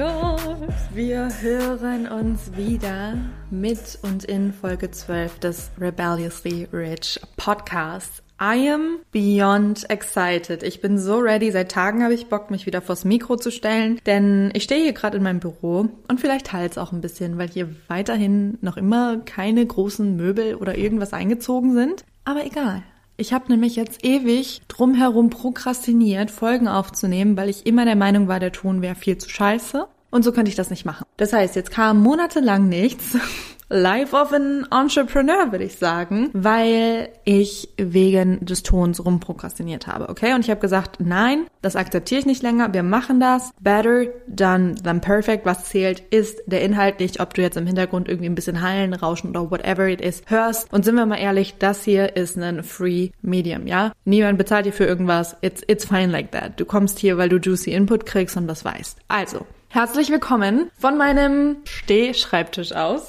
Gott, 0.00 0.40
wir 0.94 1.28
hören 1.42 2.08
uns 2.08 2.56
wieder 2.56 3.18
mit 3.50 3.98
und 4.00 4.24
in 4.24 4.50
Folge 4.50 4.90
12 4.90 5.40
des 5.40 5.70
Rebelliously 5.78 6.66
Rich 6.72 7.20
Podcasts. 7.36 8.22
I 8.40 8.70
am 8.70 9.00
beyond 9.12 9.90
excited. 9.90 10.62
Ich 10.62 10.80
bin 10.80 10.96
so 10.96 11.18
ready. 11.18 11.50
Seit 11.50 11.70
Tagen 11.70 12.02
habe 12.02 12.14
ich 12.14 12.28
Bock, 12.28 12.50
mich 12.50 12.64
wieder 12.64 12.80
vors 12.80 13.04
Mikro 13.04 13.36
zu 13.36 13.50
stellen, 13.50 14.00
denn 14.06 14.50
ich 14.54 14.62
stehe 14.62 14.82
hier 14.82 14.94
gerade 14.94 15.18
in 15.18 15.22
meinem 15.22 15.40
Büro 15.40 15.90
und 16.08 16.18
vielleicht 16.18 16.54
halt 16.54 16.70
es 16.70 16.78
auch 16.78 16.92
ein 16.92 17.02
bisschen, 17.02 17.36
weil 17.36 17.50
hier 17.50 17.68
weiterhin 17.88 18.56
noch 18.62 18.78
immer 18.78 19.18
keine 19.18 19.66
großen 19.66 20.16
Möbel 20.16 20.54
oder 20.54 20.78
irgendwas 20.78 21.12
eingezogen 21.12 21.74
sind. 21.74 22.06
Aber 22.24 22.46
egal. 22.46 22.82
Ich 23.20 23.34
habe 23.34 23.52
nämlich 23.52 23.76
jetzt 23.76 24.02
ewig 24.02 24.62
drumherum 24.66 25.28
prokrastiniert, 25.28 26.30
Folgen 26.30 26.68
aufzunehmen, 26.68 27.36
weil 27.36 27.50
ich 27.50 27.66
immer 27.66 27.84
der 27.84 27.94
Meinung 27.94 28.28
war, 28.28 28.40
der 28.40 28.50
Ton 28.50 28.80
wäre 28.80 28.94
viel 28.94 29.18
zu 29.18 29.28
scheiße. 29.28 29.86
Und 30.10 30.24
so 30.24 30.32
könnte 30.32 30.48
ich 30.48 30.56
das 30.56 30.70
nicht 30.70 30.84
machen. 30.84 31.06
Das 31.16 31.32
heißt, 31.32 31.56
jetzt 31.56 31.70
kam 31.70 32.00
monatelang 32.02 32.68
nichts. 32.68 33.16
Life 33.72 34.16
of 34.16 34.32
an 34.32 34.66
Entrepreneur, 34.72 35.52
würde 35.52 35.64
ich 35.64 35.76
sagen, 35.76 36.30
weil 36.32 37.08
ich 37.24 37.68
wegen 37.76 38.44
des 38.44 38.64
Tons 38.64 39.04
rumprokrastiniert 39.04 39.86
habe, 39.86 40.08
okay? 40.08 40.34
Und 40.34 40.40
ich 40.40 40.50
habe 40.50 40.60
gesagt, 40.60 40.96
nein, 40.98 41.46
das 41.62 41.76
akzeptiere 41.76 42.18
ich 42.18 42.26
nicht 42.26 42.42
länger, 42.42 42.74
wir 42.74 42.82
machen 42.82 43.20
das. 43.20 43.52
Better 43.60 44.06
done 44.26 44.74
than 44.74 45.00
perfect. 45.00 45.46
Was 45.46 45.66
zählt, 45.66 46.00
ist 46.10 46.40
der 46.46 46.62
Inhalt 46.62 46.98
nicht, 46.98 47.20
ob 47.20 47.32
du 47.32 47.42
jetzt 47.42 47.56
im 47.56 47.66
Hintergrund 47.66 48.08
irgendwie 48.08 48.28
ein 48.28 48.34
bisschen 48.34 48.60
Hallen, 48.60 48.92
Rauschen 48.92 49.30
oder 49.30 49.52
whatever 49.52 49.86
it 49.86 50.00
is 50.00 50.22
hörst. 50.26 50.72
Und 50.72 50.84
sind 50.84 50.96
wir 50.96 51.06
mal 51.06 51.20
ehrlich, 51.20 51.54
das 51.60 51.84
hier 51.84 52.16
ist 52.16 52.36
ein 52.36 52.64
Free 52.64 53.10
Medium, 53.22 53.68
ja? 53.68 53.92
Niemand 54.04 54.36
bezahlt 54.36 54.66
dir 54.66 54.72
für 54.72 54.84
irgendwas. 54.84 55.36
It's, 55.42 55.62
it's 55.68 55.84
fine 55.84 56.08
like 56.08 56.32
that. 56.32 56.58
Du 56.58 56.64
kommst 56.64 56.98
hier, 56.98 57.18
weil 57.18 57.28
du 57.28 57.36
juicy 57.36 57.70
Input 57.70 58.04
kriegst 58.04 58.36
und 58.36 58.48
das 58.48 58.64
weißt. 58.64 58.98
Also, 59.06 59.46
Herzlich 59.72 60.10
willkommen 60.10 60.68
von 60.76 60.98
meinem 60.98 61.58
Stehschreibtisch 61.62 62.72
aus. 62.72 63.08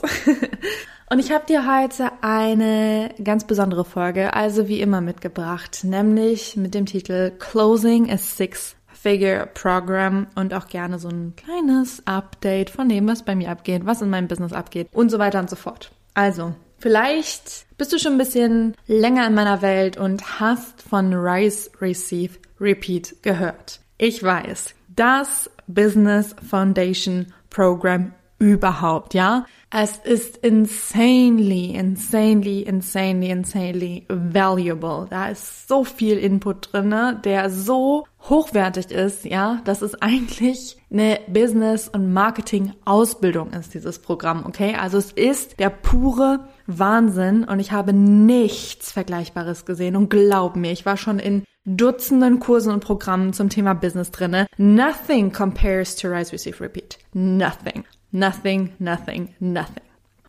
Und 1.09 1.17
ich 1.17 1.31
habe 1.31 1.43
dir 1.47 1.65
heute 1.65 2.11
eine 2.21 3.09
ganz 3.21 3.47
besondere 3.47 3.83
Folge, 3.83 4.35
also 4.35 4.67
wie 4.67 4.79
immer 4.79 5.01
mitgebracht, 5.01 5.79
nämlich 5.83 6.55
mit 6.57 6.75
dem 6.75 6.85
Titel 6.85 7.31
Closing 7.39 8.11
a 8.11 8.17
Six 8.19 8.75
Figure 8.93 9.47
Program 9.55 10.27
und 10.35 10.53
auch 10.53 10.67
gerne 10.67 10.99
so 10.99 11.09
ein 11.09 11.33
kleines 11.35 12.05
Update 12.05 12.69
von 12.69 12.87
dem, 12.87 13.07
was 13.07 13.23
bei 13.23 13.35
mir 13.35 13.49
abgeht, 13.49 13.87
was 13.87 14.03
in 14.03 14.11
meinem 14.11 14.27
Business 14.27 14.53
abgeht 14.53 14.87
und 14.93 15.09
so 15.09 15.17
weiter 15.17 15.39
und 15.39 15.49
so 15.49 15.55
fort. 15.55 15.91
Also, 16.13 16.53
vielleicht 16.77 17.65
bist 17.79 17.91
du 17.91 17.97
schon 17.97 18.11
ein 18.13 18.19
bisschen 18.19 18.75
länger 18.85 19.25
in 19.25 19.33
meiner 19.33 19.63
Welt 19.63 19.97
und 19.97 20.39
hast 20.39 20.83
von 20.83 21.11
Rise, 21.11 21.71
Receive, 21.81 22.37
Repeat 22.59 23.23
gehört. 23.23 23.79
Ich 23.97 24.21
weiß, 24.21 24.75
das 24.95 25.49
Business 25.73 26.35
Foundation 26.49 27.27
Program 27.49 28.13
überhaupt, 28.41 29.13
ja? 29.13 29.45
Es 29.69 29.97
ist 29.97 30.37
insanely, 30.37 31.75
insanely, 31.75 32.63
insanely, 32.63 33.29
insanely 33.29 34.05
valuable. 34.09 35.05
Da 35.09 35.29
ist 35.29 35.67
so 35.67 35.83
viel 35.83 36.17
Input 36.17 36.73
drinne, 36.73 37.21
der 37.23 37.51
so 37.51 38.05
hochwertig 38.29 38.91
ist, 38.91 39.25
ja, 39.25 39.61
dass 39.63 39.83
es 39.83 40.01
eigentlich 40.01 40.77
eine 40.91 41.19
Business- 41.27 41.87
und 41.87 42.11
Marketing-Ausbildung 42.11 43.51
ist, 43.51 43.75
dieses 43.75 43.99
Programm, 43.99 44.45
okay? 44.45 44.75
Also 44.75 44.97
es 44.97 45.11
ist 45.11 45.59
der 45.59 45.69
pure 45.69 46.47
Wahnsinn 46.65 47.43
und 47.43 47.59
ich 47.59 47.71
habe 47.71 47.93
nichts 47.93 48.91
Vergleichbares 48.91 49.65
gesehen 49.65 49.95
und 49.95 50.09
glaub 50.09 50.55
mir, 50.55 50.71
ich 50.71 50.85
war 50.85 50.97
schon 50.97 51.19
in 51.19 51.43
Dutzenden 51.65 52.39
Kursen 52.39 52.73
und 52.73 52.83
Programmen 52.83 53.33
zum 53.33 53.49
Thema 53.49 53.75
Business 53.75 54.09
drinne. 54.09 54.47
Nothing 54.57 55.31
compares 55.31 55.95
to 55.95 56.07
Rise, 56.07 56.33
Receive, 56.33 56.59
Repeat. 56.59 56.97
Nothing. 57.13 57.83
Nothing, 58.11 58.73
nothing, 58.79 59.35
nothing. 59.39 59.83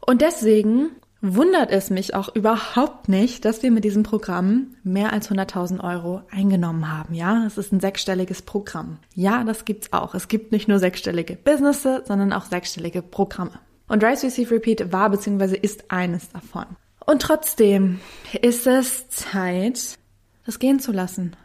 Und 0.06 0.20
deswegen 0.20 0.90
wundert 1.22 1.70
es 1.70 1.88
mich 1.88 2.14
auch 2.14 2.34
überhaupt 2.34 3.08
nicht, 3.08 3.46
dass 3.46 3.62
wir 3.62 3.70
mit 3.70 3.82
diesem 3.82 4.02
Programm 4.02 4.74
mehr 4.84 5.14
als 5.14 5.30
100.000 5.30 5.82
Euro 5.82 6.20
eingenommen 6.30 6.92
haben. 6.92 7.14
Ja, 7.14 7.46
es 7.46 7.56
ist 7.56 7.72
ein 7.72 7.80
sechsstelliges 7.80 8.42
Programm. 8.42 8.98
Ja, 9.14 9.42
das 9.42 9.64
gibt's 9.64 9.90
auch. 9.94 10.14
Es 10.14 10.28
gibt 10.28 10.52
nicht 10.52 10.68
nur 10.68 10.80
sechsstellige 10.80 11.36
Businesses, 11.36 12.06
sondern 12.08 12.34
auch 12.34 12.44
sechsstellige 12.44 13.00
Programme. 13.00 13.58
Und 13.88 14.04
Rise, 14.04 14.26
Receive, 14.26 14.54
Repeat 14.54 14.92
war 14.92 15.08
bzw. 15.08 15.56
ist 15.56 15.90
eines 15.90 16.28
davon. 16.28 16.66
Und 17.06 17.22
trotzdem 17.22 18.00
ist 18.42 18.66
es 18.66 19.08
Zeit, 19.08 19.98
das 20.44 20.58
gehen 20.58 20.80
zu 20.80 20.92
lassen. 20.92 21.36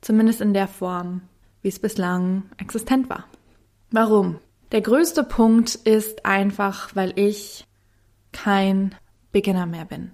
Zumindest 0.00 0.40
in 0.40 0.54
der 0.54 0.68
Form, 0.68 1.22
wie 1.62 1.68
es 1.68 1.78
bislang 1.78 2.44
existent 2.58 3.08
war. 3.10 3.24
Warum? 3.90 4.38
Der 4.72 4.80
größte 4.80 5.22
Punkt 5.22 5.74
ist 5.74 6.26
einfach, 6.26 6.94
weil 6.94 7.12
ich 7.18 7.66
kein 8.32 8.94
Beginner 9.32 9.66
mehr 9.66 9.84
bin. 9.84 10.10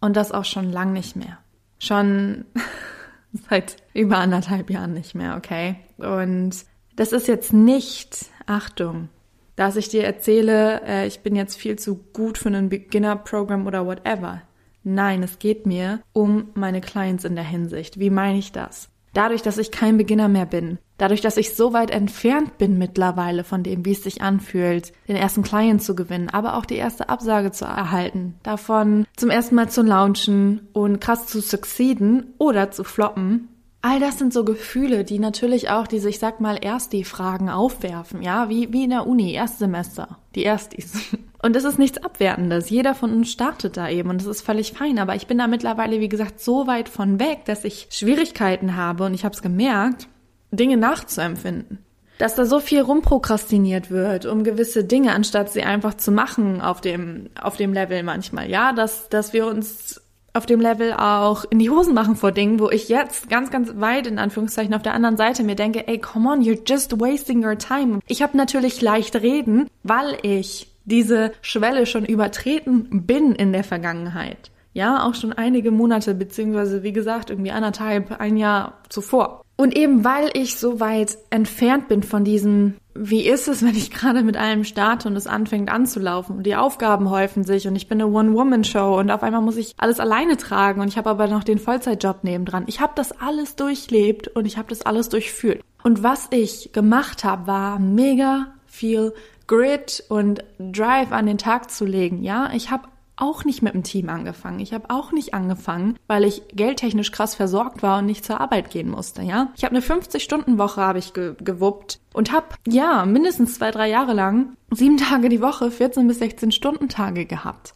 Und 0.00 0.16
das 0.16 0.32
auch 0.32 0.44
schon 0.44 0.70
lang 0.70 0.92
nicht 0.92 1.16
mehr. 1.16 1.38
Schon 1.78 2.46
seit 3.48 3.76
über 3.94 4.18
anderthalb 4.18 4.70
Jahren 4.70 4.94
nicht 4.94 5.14
mehr, 5.14 5.36
okay? 5.36 5.76
Und 5.98 6.52
das 6.96 7.12
ist 7.12 7.28
jetzt 7.28 7.52
nicht, 7.52 8.26
Achtung, 8.46 9.08
dass 9.56 9.76
ich 9.76 9.88
dir 9.88 10.04
erzähle, 10.04 10.82
äh, 10.86 11.06
ich 11.06 11.20
bin 11.20 11.36
jetzt 11.36 11.56
viel 11.56 11.78
zu 11.78 11.96
gut 11.96 12.38
für 12.38 12.48
ein 12.48 12.68
Beginner-Programm 12.68 13.66
oder 13.66 13.86
whatever. 13.86 14.42
Nein, 14.82 15.22
es 15.22 15.38
geht 15.38 15.66
mir 15.66 16.00
um 16.12 16.48
meine 16.54 16.80
Clients 16.80 17.24
in 17.24 17.34
der 17.34 17.44
Hinsicht. 17.44 17.98
Wie 17.98 18.10
meine 18.10 18.38
ich 18.38 18.52
das? 18.52 18.88
Dadurch, 19.12 19.42
dass 19.42 19.58
ich 19.58 19.72
kein 19.72 19.96
Beginner 19.96 20.28
mehr 20.28 20.46
bin, 20.46 20.78
dadurch, 20.96 21.20
dass 21.20 21.36
ich 21.36 21.56
so 21.56 21.72
weit 21.72 21.90
entfernt 21.90 22.58
bin 22.58 22.78
mittlerweile 22.78 23.42
von 23.42 23.64
dem, 23.64 23.84
wie 23.84 23.92
es 23.92 24.04
sich 24.04 24.22
anfühlt, 24.22 24.92
den 25.08 25.16
ersten 25.16 25.42
Client 25.42 25.82
zu 25.82 25.96
gewinnen, 25.96 26.30
aber 26.30 26.56
auch 26.56 26.64
die 26.64 26.76
erste 26.76 27.08
Absage 27.08 27.50
zu 27.50 27.64
erhalten, 27.64 28.34
davon 28.44 29.06
zum 29.16 29.30
ersten 29.30 29.56
Mal 29.56 29.68
zu 29.68 29.82
launchen 29.82 30.68
und 30.72 31.00
krass 31.00 31.26
zu 31.26 31.40
succeeden 31.40 32.34
oder 32.38 32.70
zu 32.70 32.84
floppen, 32.84 33.48
All 33.82 33.98
das 33.98 34.18
sind 34.18 34.32
so 34.32 34.44
Gefühle, 34.44 35.04
die 35.04 35.18
natürlich 35.18 35.70
auch 35.70 35.86
diese, 35.86 36.10
ich 36.10 36.18
sag 36.18 36.40
mal, 36.40 36.58
erst 36.60 36.92
die 36.92 37.04
Fragen 37.04 37.48
aufwerfen, 37.48 38.22
ja, 38.22 38.50
wie, 38.50 38.72
wie 38.72 38.84
in 38.84 38.90
der 38.90 39.06
Uni, 39.06 39.32
Erstsemester, 39.32 40.18
die 40.34 40.42
Erstis. 40.44 41.16
Und 41.42 41.56
das 41.56 41.64
ist 41.64 41.78
nichts 41.78 41.96
Abwertendes. 42.02 42.68
Jeder 42.68 42.94
von 42.94 43.12
uns 43.12 43.30
startet 43.30 43.78
da 43.78 43.88
eben 43.88 44.10
und 44.10 44.20
das 44.20 44.26
ist 44.26 44.42
völlig 44.42 44.72
fein. 44.72 44.98
Aber 44.98 45.14
ich 45.14 45.26
bin 45.26 45.38
da 45.38 45.46
mittlerweile, 45.46 45.98
wie 45.98 46.10
gesagt, 46.10 46.38
so 46.38 46.66
weit 46.66 46.90
von 46.90 47.18
weg, 47.18 47.46
dass 47.46 47.64
ich 47.64 47.88
Schwierigkeiten 47.88 48.76
habe 48.76 49.04
und 49.04 49.14
ich 49.14 49.24
habe 49.24 49.34
es 49.34 49.40
gemerkt, 49.40 50.06
Dinge 50.50 50.76
nachzuempfinden. 50.76 51.78
Dass 52.18 52.34
da 52.34 52.44
so 52.44 52.60
viel 52.60 52.82
rumprokrastiniert 52.82 53.90
wird 53.90 54.26
um 54.26 54.44
gewisse 54.44 54.84
Dinge, 54.84 55.14
anstatt 55.14 55.50
sie 55.50 55.62
einfach 55.62 55.94
zu 55.94 56.12
machen 56.12 56.60
auf 56.60 56.82
dem, 56.82 57.30
auf 57.40 57.56
dem 57.56 57.72
Level 57.72 58.02
manchmal. 58.02 58.50
Ja, 58.50 58.74
dass, 58.74 59.08
dass 59.08 59.32
wir 59.32 59.46
uns 59.46 60.02
auf 60.32 60.46
dem 60.46 60.60
Level 60.60 60.92
auch 60.92 61.44
in 61.50 61.58
die 61.58 61.70
Hosen 61.70 61.94
machen 61.94 62.16
vor 62.16 62.32
Dingen, 62.32 62.60
wo 62.60 62.70
ich 62.70 62.88
jetzt 62.88 63.28
ganz, 63.28 63.50
ganz 63.50 63.72
weit 63.76 64.06
in 64.06 64.18
Anführungszeichen 64.18 64.74
auf 64.74 64.82
der 64.82 64.94
anderen 64.94 65.16
Seite 65.16 65.42
mir 65.42 65.56
denke, 65.56 65.88
ey, 65.88 65.98
come 65.98 66.30
on, 66.30 66.40
you're 66.42 66.60
just 66.66 67.00
wasting 67.00 67.44
your 67.44 67.58
time. 67.58 68.00
Ich 68.06 68.22
habe 68.22 68.36
natürlich 68.36 68.80
leicht 68.80 69.16
reden, 69.16 69.68
weil 69.82 70.18
ich 70.22 70.70
diese 70.84 71.32
Schwelle 71.42 71.86
schon 71.86 72.04
übertreten 72.04 73.06
bin 73.06 73.34
in 73.34 73.52
der 73.52 73.64
Vergangenheit. 73.64 74.50
Ja, 74.72 75.04
auch 75.04 75.14
schon 75.14 75.32
einige 75.32 75.72
Monate, 75.72 76.14
beziehungsweise 76.14 76.82
wie 76.82 76.92
gesagt, 76.92 77.30
irgendwie 77.30 77.50
anderthalb, 77.50 78.20
ein 78.20 78.36
Jahr 78.36 78.78
zuvor. 78.88 79.42
Und 79.56 79.76
eben 79.76 80.04
weil 80.04 80.30
ich 80.32 80.56
so 80.56 80.80
weit 80.80 81.18
entfernt 81.30 81.88
bin 81.88 82.02
von 82.02 82.24
diesem, 82.24 82.76
wie 83.02 83.26
ist 83.26 83.48
es, 83.48 83.62
wenn 83.64 83.74
ich 83.74 83.90
gerade 83.90 84.22
mit 84.22 84.36
allem 84.36 84.64
starte 84.64 85.08
und 85.08 85.16
es 85.16 85.26
anfängt 85.26 85.70
anzulaufen 85.70 86.36
und 86.36 86.42
die 86.44 86.56
Aufgaben 86.56 87.10
häufen 87.10 87.44
sich 87.44 87.66
und 87.66 87.74
ich 87.74 87.88
bin 87.88 88.00
eine 88.00 88.10
One-Woman-Show 88.10 88.98
und 88.98 89.10
auf 89.10 89.22
einmal 89.22 89.40
muss 89.40 89.56
ich 89.56 89.74
alles 89.78 89.98
alleine 89.98 90.36
tragen 90.36 90.80
und 90.80 90.88
ich 90.88 90.98
habe 90.98 91.10
aber 91.10 91.26
noch 91.26 91.44
den 91.44 91.58
Vollzeitjob 91.58 92.24
nebendran. 92.24 92.64
Ich 92.66 92.80
habe 92.80 92.92
das 92.94 93.12
alles 93.12 93.56
durchlebt 93.56 94.28
und 94.28 94.44
ich 94.44 94.58
habe 94.58 94.68
das 94.68 94.82
alles 94.82 95.08
durchführt. 95.08 95.62
Und 95.82 96.02
was 96.02 96.28
ich 96.30 96.72
gemacht 96.72 97.24
habe, 97.24 97.46
war 97.46 97.78
mega 97.78 98.48
viel 98.66 99.14
Grit 99.46 100.04
und 100.08 100.44
Drive 100.58 101.10
an 101.10 101.26
den 101.26 101.38
Tag 101.38 101.70
zu 101.70 101.84
legen. 101.84 102.22
Ja, 102.22 102.50
ich 102.54 102.70
habe 102.70 102.84
auch 103.20 103.44
nicht 103.44 103.62
mit 103.62 103.74
dem 103.74 103.82
Team 103.82 104.08
angefangen. 104.08 104.60
Ich 104.60 104.72
habe 104.72 104.90
auch 104.90 105.12
nicht 105.12 105.34
angefangen, 105.34 105.96
weil 106.06 106.24
ich 106.24 106.42
geldtechnisch 106.52 107.12
krass 107.12 107.34
versorgt 107.34 107.82
war 107.82 107.98
und 107.98 108.06
nicht 108.06 108.24
zur 108.24 108.40
Arbeit 108.40 108.70
gehen 108.70 108.90
musste, 108.90 109.22
ja. 109.22 109.52
Ich 109.56 109.64
habe 109.64 109.76
eine 109.76 109.84
50-Stunden-Woche 109.84 110.80
habe 110.80 110.98
ich 110.98 111.12
ge 111.12 111.34
gewuppt 111.38 112.00
und 112.12 112.32
habe, 112.32 112.46
ja, 112.66 113.04
mindestens 113.06 113.54
zwei, 113.54 113.70
drei 113.70 113.88
Jahre 113.88 114.14
lang 114.14 114.56
sieben 114.70 114.96
Tage 114.96 115.28
die 115.28 115.42
Woche, 115.42 115.70
14 115.70 116.06
bis 116.06 116.18
16 116.18 116.52
Stunden 116.52 116.88
Tage 116.88 117.26
gehabt. 117.26 117.74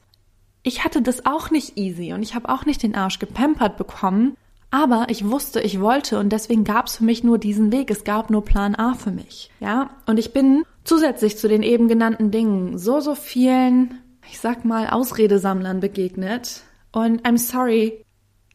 Ich 0.62 0.84
hatte 0.84 1.02
das 1.02 1.26
auch 1.26 1.50
nicht 1.50 1.76
easy 1.76 2.12
und 2.12 2.22
ich 2.22 2.34
habe 2.34 2.48
auch 2.48 2.64
nicht 2.64 2.82
den 2.82 2.94
Arsch 2.94 3.18
gepampert 3.18 3.76
bekommen, 3.76 4.36
aber 4.74 5.06
ich 5.08 5.30
wusste, 5.30 5.60
ich 5.60 5.80
wollte 5.80 6.18
und 6.18 6.30
deswegen 6.30 6.64
gab 6.64 6.86
es 6.86 6.96
für 6.96 7.04
mich 7.04 7.22
nur 7.22 7.38
diesen 7.38 7.70
Weg. 7.70 7.92
Es 7.92 8.02
gab 8.02 8.28
nur 8.28 8.44
Plan 8.44 8.74
A 8.74 8.94
für 8.94 9.12
mich. 9.12 9.50
Ja, 9.60 9.90
und 10.06 10.18
ich 10.18 10.32
bin 10.32 10.64
zusätzlich 10.82 11.38
zu 11.38 11.48
den 11.48 11.62
eben 11.62 11.86
genannten 11.86 12.32
Dingen 12.32 12.76
so, 12.76 12.98
so 12.98 13.14
vielen, 13.14 14.00
ich 14.30 14.40
sag 14.40 14.64
mal, 14.64 14.88
Ausredesammlern 14.88 15.80
begegnet. 15.80 16.62
Und 16.92 17.26
I'm 17.26 17.38
sorry, 17.38 18.04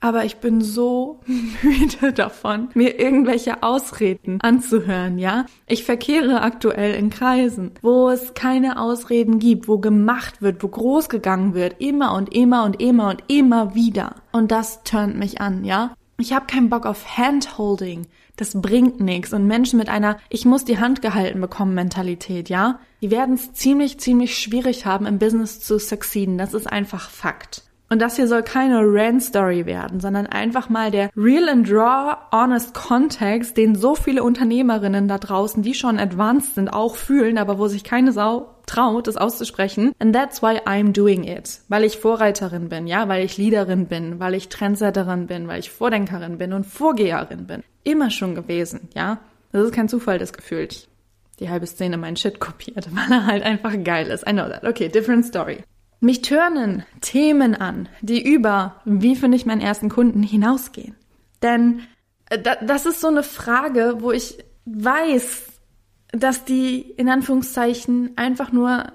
aber 0.01 0.24
ich 0.24 0.38
bin 0.38 0.62
so 0.62 1.19
müde 1.62 2.13
davon, 2.13 2.69
mir 2.74 3.00
irgendwelche 3.00 3.63
Ausreden 3.63 4.39
anzuhören, 4.42 5.18
ja? 5.19 5.45
Ich 5.68 5.83
verkehre 5.83 6.42
aktuell 6.42 6.95
in 6.95 7.10
Kreisen, 7.10 7.71
wo 7.81 8.10
es 8.10 8.33
keine 8.33 8.80
Ausreden 8.80 9.39
gibt, 9.39 9.68
wo 9.68 9.80
gemacht 9.80 10.42
wird, 10.42 10.63
wo 10.63 10.69
groß 10.69 11.10
gegangen 11.10 11.54
wird, 11.54 11.81
immer 11.81 12.13
und 12.13 12.33
immer 12.33 12.63
und 12.63 12.81
immer 12.81 13.10
und 13.10 13.24
immer 13.27 13.75
wieder. 13.75 14.16
Und 14.31 14.51
das 14.51 14.83
turnt 14.83 15.18
mich 15.18 15.42
an, 15.42 15.66
ja? 15.66 15.94
Ich 16.19 16.33
habe 16.33 16.48
keinen 16.48 16.69
Bock 16.69 16.86
auf 16.86 17.18
Handholding. 17.18 18.07
Das 18.36 18.62
bringt 18.62 19.00
nichts. 19.00 19.33
Und 19.33 19.48
Menschen 19.48 19.80
mit 19.80 19.89
einer 19.89 20.18
Ich 20.30 20.45
muss 20.45 20.66
die 20.66 20.77
Hand 20.77 21.01
gehalten 21.01 21.42
bekommen 21.42 21.74
Mentalität, 21.74 22.50
ja, 22.50 22.80
die 23.01 23.12
werden 23.12 23.36
es 23.36 23.54
ziemlich, 23.54 24.00
ziemlich 24.00 24.38
schwierig 24.38 24.86
haben, 24.86 25.06
im 25.06 25.19
Business 25.19 25.60
zu 25.62 25.80
succeeden. 25.80 26.38
Das 26.38 26.54
ist 26.54 26.68
einfach 26.68 27.10
Fakt. 27.10 27.69
Und 27.90 28.00
das 28.02 28.18
hier 28.18 28.28
soll 28.28 28.44
keine 28.44 28.82
Rant-Story 28.84 29.66
werden, 29.66 30.00
sondern 30.00 30.28
einfach 30.28 30.70
mal 30.70 30.92
der 30.92 31.10
real 31.18 31.50
and 31.50 31.70
raw, 31.72 32.18
honest 32.32 32.76
Context, 32.76 33.58
den 33.58 33.74
so 33.74 33.96
viele 33.96 34.24
Unternehmerinnen 34.24 35.08
da 35.08 35.18
draußen, 35.18 35.64
die 35.64 35.74
schon 35.74 35.98
advanced 35.98 36.54
sind, 36.54 36.70
auch 36.70 36.96
fühlen, 36.96 37.40
aber 37.40 37.58
wo 37.58 37.68
sich 37.68 37.84
keine 37.84 38.12
Sau 38.12 38.56
traut, 38.68 39.08
das 39.08 39.18
auszusprechen. 39.18 39.94
And 39.98 40.16
that's 40.16 40.44
why 40.44 40.60
I'm 40.66 40.94
doing 40.94 41.24
it. 41.24 41.62
Weil 41.68 41.84
ich 41.84 41.98
Vorreiterin 41.98 42.70
bin, 42.70 42.86
ja, 42.86 43.08
weil 43.08 43.26
ich 43.26 43.38
Leaderin 43.38 43.88
bin, 43.88 44.20
weil 44.20 44.36
ich 44.36 44.50
Trendsetterin 44.50 45.26
bin, 45.26 45.48
weil 45.48 45.60
ich 45.60 45.72
Vordenkerin 45.72 46.38
bin 46.38 46.54
und 46.54 46.68
Vorgeherin 46.68 47.48
bin. 47.48 47.64
Immer 47.84 48.12
schon 48.12 48.36
gewesen, 48.36 48.90
ja. 48.94 49.18
Das 49.52 49.64
ist 49.64 49.74
kein 49.74 49.90
Zufall, 49.90 50.20
das 50.20 50.32
gefühlt 50.34 50.88
die 51.40 51.50
halbe 51.50 51.66
Szene 51.66 51.98
mein 51.98 52.18
Shit 52.18 52.40
kopiert, 52.40 52.88
weil 52.92 53.12
er 53.12 53.26
halt 53.26 53.44
einfach 53.44 53.74
geil 53.84 54.08
ist. 54.08 54.28
I 54.28 54.34
know 54.34 54.48
that. 54.48 54.64
Okay, 54.64 54.90
different 54.90 55.26
story. 55.26 55.64
Mich 56.00 56.22
turnen 56.22 56.84
Themen 57.01 57.56
an, 57.56 57.90
die 58.01 58.24
über, 58.24 58.75
wie 58.86 59.16
finde 59.16 59.36
ich 59.36 59.46
meinen 59.46 59.62
ersten 59.62 59.90
Kunden, 59.90 60.24
hinausgehen. 60.24 60.96
Denn 61.42 61.81
äh, 62.30 62.40
das 62.66 62.86
ist 62.86 63.01
so 63.01 63.07
eine 63.07 63.24
Frage, 63.24 63.98
wo 64.00 64.12
ich 64.12 64.38
weiß, 64.66 65.44
dass 66.12 66.46
die 66.46 66.81
in 66.81 67.10
Anführungszeichen 67.10 68.12
einfach 68.16 68.51
nur 68.51 68.92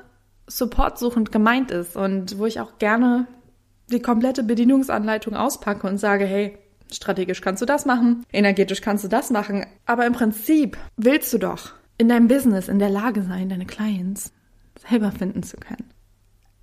supportsuchend 0.46 1.32
gemeint 1.32 1.70
ist 1.70 1.96
und 1.96 2.38
wo 2.38 2.46
ich 2.46 2.60
auch 2.60 2.78
gerne 2.78 3.26
die 3.90 4.00
komplette 4.00 4.42
Bedienungsanleitung 4.42 5.34
auspacke 5.34 5.86
und 5.86 5.98
sage, 5.98 6.24
hey, 6.24 6.58
strategisch 6.90 7.40
kannst 7.40 7.62
du 7.62 7.66
das 7.66 7.86
machen, 7.86 8.24
energetisch 8.32 8.80
kannst 8.80 9.04
du 9.04 9.08
das 9.08 9.30
machen, 9.30 9.66
aber 9.86 10.06
im 10.06 10.12
Prinzip 10.12 10.76
willst 10.96 11.32
du 11.32 11.38
doch 11.38 11.72
in 11.98 12.08
deinem 12.08 12.28
Business 12.28 12.68
in 12.68 12.78
der 12.78 12.90
Lage 12.90 13.22
sein, 13.22 13.48
deine 13.48 13.66
Clients 13.66 14.32
selber 14.88 15.12
finden 15.12 15.42
zu 15.42 15.56
können. 15.56 15.93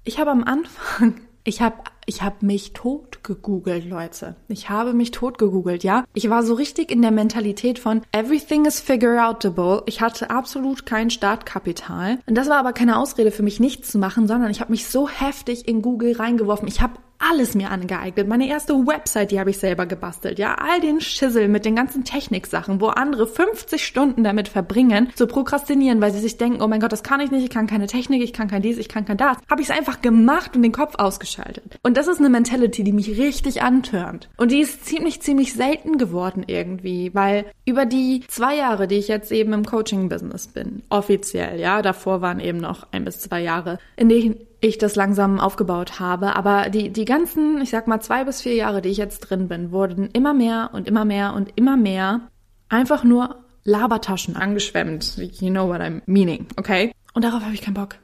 Ich 0.03 0.19
habe 0.19 0.31
am 0.31 0.43
Anfang, 0.43 1.21
ich 1.43 1.61
habe 1.61 1.75
ich 2.07 2.23
habe 2.23 2.43
mich 2.45 2.73
tot 2.73 3.23
gegoogelt, 3.23 3.87
Leute. 3.87 4.35
Ich 4.47 4.69
habe 4.69 4.93
mich 4.93 5.11
tot 5.11 5.37
gegoogelt, 5.37 5.83
ja. 5.83 6.03
Ich 6.13 6.29
war 6.29 6.43
so 6.43 6.55
richtig 6.55 6.91
in 6.91 7.01
der 7.01 7.11
Mentalität 7.11 7.77
von 7.77 8.01
everything 8.11 8.65
is 8.65 8.79
figure 8.79 9.23
outable. 9.23 9.83
Ich 9.85 10.01
hatte 10.01 10.31
absolut 10.31 10.85
kein 10.85 11.11
Startkapital. 11.11 12.19
Und 12.25 12.35
das 12.35 12.49
war 12.49 12.57
aber 12.57 12.73
keine 12.73 12.97
Ausrede 12.97 13.31
für 13.31 13.43
mich, 13.43 13.59
nichts 13.59 13.91
zu 13.91 13.99
machen, 13.99 14.27
sondern 14.27 14.49
ich 14.49 14.59
habe 14.59 14.71
mich 14.71 14.87
so 14.87 15.07
heftig 15.07 15.67
in 15.67 15.83
Google 15.83 16.13
reingeworfen. 16.13 16.67
Ich 16.67 16.81
habe 16.81 16.95
alles 17.29 17.55
mir 17.55 17.71
angeeignet. 17.71 18.27
Meine 18.27 18.47
erste 18.47 18.73
Website, 18.73 19.31
die 19.31 19.39
habe 19.39 19.49
ich 19.49 19.57
selber 19.57 19.85
gebastelt. 19.85 20.39
Ja, 20.39 20.55
all 20.55 20.79
den 20.81 21.01
Schissel 21.01 21.47
mit 21.47 21.65
den 21.65 21.75
ganzen 21.75 22.03
Techniksachen, 22.03 22.81
wo 22.81 22.87
andere 22.87 23.27
50 23.27 23.85
Stunden 23.85 24.23
damit 24.23 24.47
verbringen, 24.47 25.11
zu 25.15 25.27
prokrastinieren, 25.27 26.01
weil 26.01 26.11
sie 26.11 26.19
sich 26.19 26.37
denken, 26.37 26.61
oh 26.61 26.67
mein 26.67 26.79
Gott, 26.79 26.91
das 26.91 27.03
kann 27.03 27.19
ich 27.19 27.31
nicht, 27.31 27.43
ich 27.43 27.49
kann 27.49 27.67
keine 27.67 27.87
Technik, 27.87 28.21
ich 28.23 28.33
kann 28.33 28.47
kein 28.47 28.61
dies, 28.61 28.77
ich 28.77 28.89
kann 28.89 29.05
kein 29.05 29.17
das. 29.17 29.37
Habe 29.49 29.61
ich 29.61 29.69
es 29.69 29.75
einfach 29.75 30.01
gemacht 30.01 30.55
und 30.55 30.63
den 30.63 30.71
Kopf 30.71 30.95
ausgeschaltet. 30.97 31.79
Und 31.83 31.97
das 31.97 32.07
ist 32.07 32.19
eine 32.19 32.29
Mentality, 32.29 32.83
die 32.83 32.93
mich 32.93 33.17
richtig 33.17 33.61
antörnt. 33.61 34.29
Und 34.37 34.51
die 34.51 34.59
ist 34.59 34.85
ziemlich, 34.85 35.21
ziemlich 35.21 35.53
selten 35.53 35.97
geworden 35.97 36.43
irgendwie, 36.47 37.13
weil 37.13 37.45
über 37.65 37.85
die 37.85 38.23
zwei 38.27 38.55
Jahre, 38.55 38.87
die 38.87 38.95
ich 38.95 39.07
jetzt 39.07 39.31
eben 39.31 39.53
im 39.53 39.65
Coaching-Business 39.65 40.47
bin, 40.47 40.83
offiziell, 40.89 41.59
ja, 41.59 41.81
davor 41.81 42.21
waren 42.21 42.39
eben 42.39 42.57
noch 42.59 42.87
ein 42.91 43.05
bis 43.05 43.19
zwei 43.19 43.41
Jahre, 43.41 43.79
in 43.95 44.09
denen 44.09 44.35
ich 44.61 44.77
das 44.77 44.95
langsam 44.95 45.39
aufgebaut 45.39 45.99
habe. 45.99 46.35
Aber 46.35 46.69
die, 46.69 46.91
die 46.91 47.05
ganzen, 47.05 47.61
ich 47.61 47.71
sag 47.71 47.87
mal, 47.87 47.99
zwei 47.99 48.23
bis 48.23 48.41
vier 48.41 48.53
Jahre, 48.53 48.81
die 48.81 48.89
ich 48.89 48.97
jetzt 48.97 49.19
drin 49.21 49.47
bin, 49.47 49.71
wurden 49.71 50.09
immer 50.11 50.33
mehr 50.33 50.69
und 50.73 50.87
immer 50.87 51.03
mehr 51.03 51.33
und 51.33 51.51
immer 51.55 51.75
mehr 51.75 52.21
einfach 52.69 53.03
nur 53.03 53.43
Labertaschen 53.63 54.35
angeschwemmt. 54.35 55.17
You 55.17 55.49
know 55.49 55.67
what 55.67 55.81
I'm 55.81 56.01
meaning, 56.05 56.47
okay? 56.57 56.93
Und 57.13 57.23
darauf 57.23 57.43
habe 57.43 57.53
ich 57.53 57.61
keinen 57.61 57.73
Bock. 57.73 57.97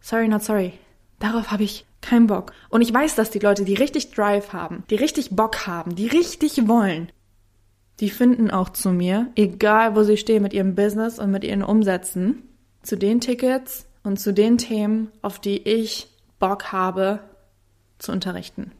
Sorry, 0.00 0.28
not 0.28 0.42
sorry. 0.42 0.74
Darauf 1.18 1.50
habe 1.50 1.62
ich 1.62 1.86
keinen 2.00 2.26
Bock. 2.26 2.52
Und 2.68 2.82
ich 2.82 2.92
weiß, 2.92 3.14
dass 3.14 3.30
die 3.30 3.38
Leute, 3.38 3.64
die 3.64 3.74
richtig 3.74 4.12
Drive 4.12 4.52
haben, 4.52 4.84
die 4.90 4.96
richtig 4.96 5.30
Bock 5.30 5.66
haben, 5.66 5.94
die 5.94 6.08
richtig 6.08 6.68
wollen, 6.68 7.10
die 8.00 8.10
finden 8.10 8.50
auch 8.50 8.70
zu 8.70 8.90
mir, 8.90 9.30
egal 9.36 9.94
wo 9.94 10.02
sie 10.02 10.16
stehen 10.16 10.42
mit 10.42 10.52
ihrem 10.52 10.74
Business 10.74 11.18
und 11.18 11.30
mit 11.30 11.44
ihren 11.44 11.62
Umsätzen, 11.62 12.42
zu 12.82 12.96
den 12.96 13.20
Tickets, 13.20 13.86
und 14.02 14.20
zu 14.20 14.32
den 14.32 14.58
Themen, 14.58 15.10
auf 15.22 15.38
die 15.38 15.58
ich 15.68 16.08
Bock 16.38 16.72
habe 16.72 17.20
zu 17.98 18.12
unterrichten. 18.12 18.72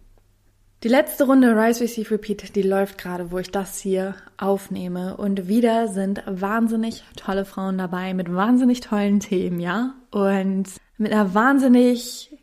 Die 0.83 0.89
letzte 0.89 1.25
Runde 1.25 1.55
Rise, 1.55 1.85
Receive, 1.85 2.11
Repeat, 2.11 2.57
die 2.57 2.63
läuft 2.63 2.99
gerade, 2.99 3.31
wo 3.31 3.39
ich 3.39 3.53
das 3.53 3.79
hier 3.79 4.17
aufnehme. 4.37 5.17
Und 5.17 5.47
wieder 5.47 5.87
sind 5.87 6.25
wahnsinnig 6.27 7.05
tolle 7.15 7.45
Frauen 7.45 7.79
dabei 7.79 8.15
mit 8.15 8.35
wahnsinnig 8.35 8.81
tollen 8.81 9.21
Themen, 9.21 9.61
ja? 9.61 9.95
Und 10.11 10.69
mit 10.99 11.13
einer 11.13 11.35
wahnsinnig 11.35 12.37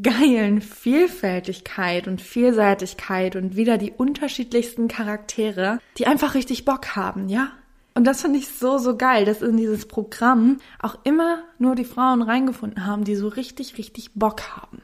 geilen 0.00 0.62
Vielfältigkeit 0.62 2.08
und 2.08 2.22
Vielseitigkeit 2.22 3.36
und 3.36 3.54
wieder 3.54 3.76
die 3.76 3.92
unterschiedlichsten 3.92 4.88
Charaktere, 4.88 5.78
die 5.98 6.06
einfach 6.06 6.34
richtig 6.34 6.64
Bock 6.64 6.96
haben, 6.96 7.28
ja? 7.28 7.50
Und 7.94 8.04
das 8.04 8.22
finde 8.22 8.38
ich 8.38 8.48
so, 8.48 8.78
so 8.78 8.96
geil, 8.96 9.24
dass 9.24 9.40
in 9.40 9.56
dieses 9.56 9.86
Programm 9.86 10.58
auch 10.80 10.96
immer 11.04 11.44
nur 11.58 11.76
die 11.76 11.84
Frauen 11.84 12.22
reingefunden 12.22 12.86
haben, 12.86 13.04
die 13.04 13.14
so 13.14 13.28
richtig, 13.28 13.78
richtig 13.78 14.14
Bock 14.14 14.56
haben. 14.56 14.82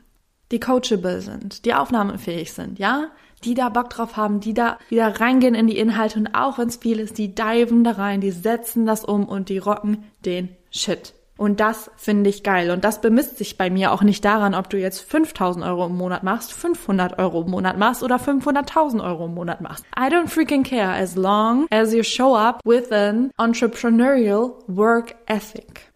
Die 0.53 0.61
coachable 0.61 1.21
sind, 1.21 1.65
die 1.65 1.75
aufnahmefähig 1.75 2.53
sind, 2.53 2.79
ja? 2.79 3.09
Die 3.45 3.55
da 3.55 3.69
Bock 3.69 3.91
drauf 3.91 4.17
haben, 4.17 4.41
die 4.41 4.55
da 4.55 4.79
wieder 4.89 5.21
reingehen 5.21 5.55
in 5.55 5.67
die 5.67 5.79
Inhalte 5.79 6.19
und 6.19 6.35
auch 6.35 6.59
wenn 6.59 6.69
es 6.69 6.77
viel 6.77 7.01
ist, 7.01 7.19
die 7.19 7.35
diven 7.35 7.85
da 7.85 7.93
rein, 7.93 8.21
die 8.21 8.33
setzen 8.33 8.85
das 8.87 9.05
um 9.05 9.25
und 9.27 9.49
die 9.49 9.59
rocken 9.59 10.05
den 10.25 10.51
Shit. 10.71 11.15
Und 11.41 11.59
das 11.59 11.91
finde 11.97 12.29
ich 12.29 12.43
geil. 12.43 12.71
Und 12.71 12.85
das 12.85 13.01
bemisst 13.01 13.39
sich 13.39 13.57
bei 13.57 13.71
mir 13.71 13.93
auch 13.93 14.03
nicht 14.03 14.27
daran, 14.27 14.55
ob 14.55 14.69
du 14.69 14.77
jetzt 14.77 15.01
5000 15.01 15.65
Euro 15.65 15.87
im 15.87 15.97
Monat 15.97 16.23
machst, 16.23 16.53
500 16.53 17.19
Euro 17.19 17.41
im 17.41 17.51
Monat 17.51 17.79
machst 17.79 18.03
oder 18.03 18.17
500.000 18.17 19.03
Euro 19.03 19.25
im 19.25 19.33
Monat 19.33 19.63
machst. 19.63 19.87
I 19.99 20.13
don't 20.13 20.29
freaking 20.29 20.65
care 20.65 20.93
as 20.93 21.17
long 21.17 21.67
as 21.71 21.95
you 21.95 22.03
show 22.03 22.37
up 22.37 22.61
with 22.67 22.93
an 22.93 23.31
entrepreneurial 23.39 24.53
work 24.67 25.15
ethic. 25.29 25.91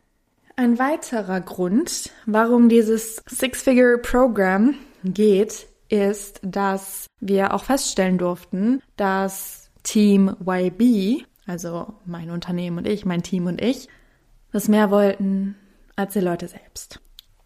Ein 0.56 0.78
weiterer 0.78 1.42
Grund, 1.42 2.10
warum 2.24 2.70
dieses 2.70 3.22
Six-Figure-Program 3.28 4.76
geht, 5.04 5.66
ist, 5.90 6.40
dass 6.42 7.04
wir 7.20 7.52
auch 7.52 7.64
feststellen 7.64 8.16
durften, 8.16 8.80
dass 8.96 9.68
Team 9.82 10.34
YB, 10.42 11.26
also 11.46 11.92
mein 12.06 12.30
Unternehmen 12.30 12.78
und 12.78 12.88
ich, 12.88 13.04
mein 13.04 13.22
Team 13.22 13.44
und 13.44 13.60
ich, 13.60 13.90
das 14.54 14.68
mehr 14.68 14.92
wollten 14.92 15.56
als 15.96 16.12
die 16.12 16.20
Leute 16.20 16.46
selbst. 16.46 17.00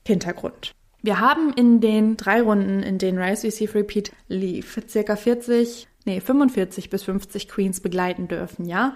Hintergrund. 0.07 0.73
Wir 1.01 1.21
haben 1.21 1.55
in 1.55 1.81
den 1.81 2.19
drei 2.19 2.43
Runden, 2.43 2.83
in 2.83 2.99
denen 2.99 3.19
Rise 3.19 3.47
Receive 3.47 3.75
Repeat 3.77 4.13
lief, 4.29 4.79
circa 4.87 5.17
40, 5.17 5.89
nee, 6.05 6.21
45 6.21 6.91
bis 6.91 7.05
50 7.05 7.49
Queens 7.49 7.81
begleiten 7.81 8.29
dürfen, 8.29 8.67
ja. 8.67 8.95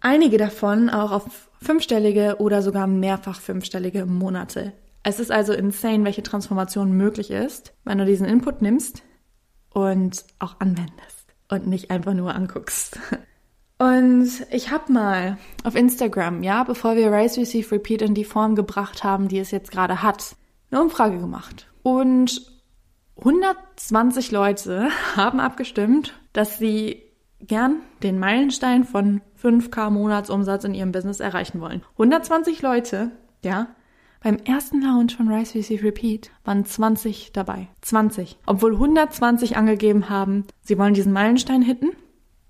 Einige 0.00 0.36
davon 0.36 0.90
auch 0.90 1.10
auf 1.10 1.48
fünfstellige 1.62 2.36
oder 2.38 2.60
sogar 2.60 2.86
mehrfach 2.86 3.40
fünfstellige 3.40 4.04
Monate. 4.04 4.74
Es 5.02 5.18
ist 5.18 5.32
also 5.32 5.54
insane, 5.54 6.04
welche 6.04 6.22
Transformation 6.22 6.92
möglich 6.92 7.30
ist, 7.30 7.72
wenn 7.84 7.96
du 7.96 8.04
diesen 8.04 8.26
Input 8.26 8.60
nimmst 8.60 9.02
und 9.70 10.22
auch 10.38 10.60
anwendest 10.60 11.34
und 11.48 11.66
nicht 11.66 11.90
einfach 11.90 12.12
nur 12.12 12.34
anguckst. 12.34 12.98
Und 13.78 14.28
ich 14.50 14.72
habe 14.72 14.92
mal 14.92 15.38
auf 15.62 15.76
Instagram, 15.76 16.42
ja, 16.42 16.64
bevor 16.64 16.96
wir 16.96 17.12
Rise 17.12 17.40
Receive 17.40 17.70
Repeat 17.72 18.02
in 18.02 18.14
die 18.14 18.24
Form 18.24 18.56
gebracht 18.56 19.04
haben, 19.04 19.28
die 19.28 19.38
es 19.38 19.52
jetzt 19.52 19.70
gerade 19.70 20.02
hat, 20.02 20.34
eine 20.70 20.82
Umfrage 20.82 21.18
gemacht. 21.18 21.68
Und 21.84 22.42
120 23.18 24.32
Leute 24.32 24.88
haben 25.16 25.38
abgestimmt, 25.40 26.18
dass 26.32 26.58
sie 26.58 27.02
gern 27.40 27.76
den 28.02 28.18
Meilenstein 28.18 28.84
von 28.84 29.20
5k 29.40 29.90
Monatsumsatz 29.90 30.64
in 30.64 30.74
ihrem 30.74 30.90
Business 30.90 31.20
erreichen 31.20 31.60
wollen. 31.60 31.82
120 31.92 32.62
Leute, 32.62 33.12
ja. 33.44 33.68
Beim 34.20 34.38
ersten 34.38 34.82
Launch 34.82 35.16
von 35.16 35.32
Rise 35.32 35.62
VC 35.62 35.80
Repeat 35.80 36.32
waren 36.44 36.64
20 36.64 37.30
dabei. 37.32 37.68
20. 37.82 38.36
Obwohl 38.46 38.72
120 38.72 39.56
angegeben 39.56 40.08
haben, 40.08 40.44
sie 40.60 40.76
wollen 40.76 40.94
diesen 40.94 41.12
Meilenstein 41.12 41.62
hitten, 41.62 41.90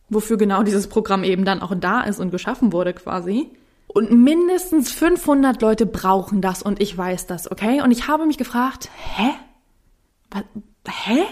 wofür 0.08 0.36
genau 0.36 0.62
dieses 0.62 0.86
Programm 0.86 1.24
eben 1.24 1.44
dann 1.44 1.62
auch 1.62 1.74
da 1.74 2.02
ist 2.02 2.20
und 2.20 2.30
geschaffen 2.30 2.72
wurde 2.72 2.94
quasi. 2.94 3.50
Und 3.86 4.12
mindestens 4.12 4.92
500 4.92 5.60
Leute 5.62 5.86
brauchen 5.86 6.40
das 6.40 6.62
und 6.62 6.80
ich 6.80 6.96
weiß 6.96 7.26
das, 7.26 7.50
okay? 7.50 7.80
Und 7.80 7.90
ich 7.90 8.06
habe 8.06 8.26
mich 8.26 8.36
gefragt, 8.36 8.90
hä? 9.16 9.30
Was, 10.30 10.44
hä? 10.88 11.22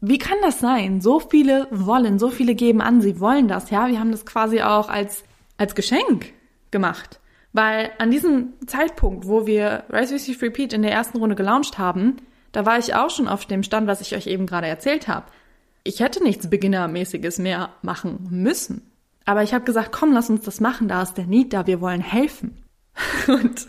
Wie 0.00 0.18
kann 0.18 0.36
das 0.42 0.58
sein? 0.58 1.00
So 1.00 1.20
viele 1.20 1.68
wollen, 1.70 2.18
so 2.18 2.28
viele 2.28 2.54
geben 2.54 2.80
an, 2.80 3.00
sie 3.00 3.20
wollen 3.20 3.48
das, 3.48 3.70
ja? 3.70 3.86
Wir 3.86 4.00
haben 4.00 4.10
das 4.10 4.26
quasi 4.26 4.62
auch 4.62 4.88
als, 4.88 5.22
als 5.58 5.74
Geschenk 5.74 6.32
gemacht. 6.70 7.20
Weil 7.52 7.90
an 7.98 8.10
diesem 8.10 8.52
Zeitpunkt, 8.66 9.26
wo 9.26 9.46
wir 9.46 9.84
Rise 9.90 10.14
With 10.14 10.42
Repeat 10.42 10.72
in 10.72 10.82
der 10.82 10.92
ersten 10.92 11.18
Runde 11.18 11.36
gelauncht 11.36 11.78
haben, 11.78 12.16
da 12.52 12.66
war 12.66 12.78
ich 12.78 12.94
auch 12.94 13.10
schon 13.10 13.28
auf 13.28 13.46
dem 13.46 13.62
Stand, 13.62 13.86
was 13.86 14.00
ich 14.00 14.14
euch 14.14 14.26
eben 14.26 14.46
gerade 14.46 14.66
erzählt 14.66 15.08
habe. 15.08 15.26
Ich 15.86 16.00
hätte 16.00 16.22
nichts 16.22 16.50
Beginnermäßiges 16.50 17.38
mehr 17.38 17.70
machen 17.82 18.26
müssen. 18.30 18.82
Aber 19.24 19.42
ich 19.42 19.54
habe 19.54 19.64
gesagt, 19.64 19.92
komm, 19.92 20.12
lass 20.12 20.30
uns 20.30 20.44
das 20.44 20.60
machen, 20.60 20.88
da 20.88 21.02
ist 21.02 21.14
der 21.14 21.26
Need 21.26 21.52
da, 21.52 21.66
wir 21.66 21.80
wollen 21.80 22.00
helfen. 22.00 22.62
Und 23.28 23.66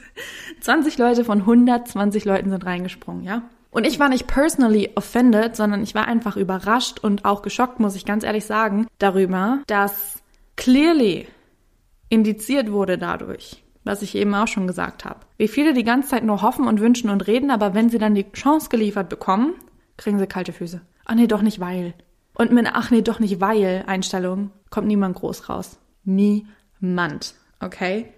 20 0.62 0.98
Leute 0.98 1.26
von 1.26 1.42
120 1.42 2.26
Leuten 2.26 2.50
sind 2.50 2.66
reingesprungen, 2.66 3.24
ja? 3.24 3.44
Und 3.70 3.86
ich 3.86 4.00
war 4.00 4.10
nicht 4.10 4.28
personally 4.28 4.92
offended, 4.96 5.56
sondern 5.56 5.84
ich 5.84 5.94
war 5.94 6.08
einfach 6.08 6.38
überrascht 6.38 7.00
und 7.00 7.26
auch 7.26 7.42
geschockt, 7.42 7.80
muss 7.80 7.96
ich 7.96 8.06
ganz 8.06 8.24
ehrlich 8.24 8.46
sagen, 8.46 8.88
darüber, 8.98 9.60
dass 9.68 10.24
clearly 10.56 11.28
indiziert 12.10 12.72
wurde 12.72 12.98
dadurch, 12.98 13.64
was 13.84 14.02
ich 14.02 14.16
eben 14.16 14.34
auch 14.34 14.48
schon 14.48 14.68
gesagt 14.68 15.06
habe. 15.06 15.20
Wie 15.38 15.50
viele 15.50 15.74
die 15.74 15.84
ganze 15.84 16.10
Zeit 16.10 16.24
nur 16.24 16.42
hoffen 16.42 16.66
und 16.66 16.80
wünschen 16.80 17.10
und 17.10 17.28
reden, 17.28 17.52
aber 17.52 17.74
wenn 17.74 17.90
sie 17.90 18.00
dann 18.00 18.16
die 18.16 18.32
Chance 18.32 18.70
geliefert 18.70 19.10
bekommen, 19.10 19.54
kriegen 19.98 20.18
sie 20.18 20.28
kalte 20.28 20.54
Füße. 20.54 20.82
Ach 21.06 21.16
nee, 21.16 21.28
doch 21.28 21.42
nicht 21.42 21.60
weil. 21.60 21.94
Und 22.38 22.52
mit 22.52 22.68
ach 22.72 22.92
nee, 22.92 23.02
doch 23.02 23.20
nicht 23.20 23.42
weil 23.42 23.84
Einstellung 23.88 24.52
kommt 24.70 24.86
niemand 24.86 25.16
groß 25.16 25.50
raus. 25.50 25.80
Niemand. 26.04 27.34
Okay? 27.60 28.14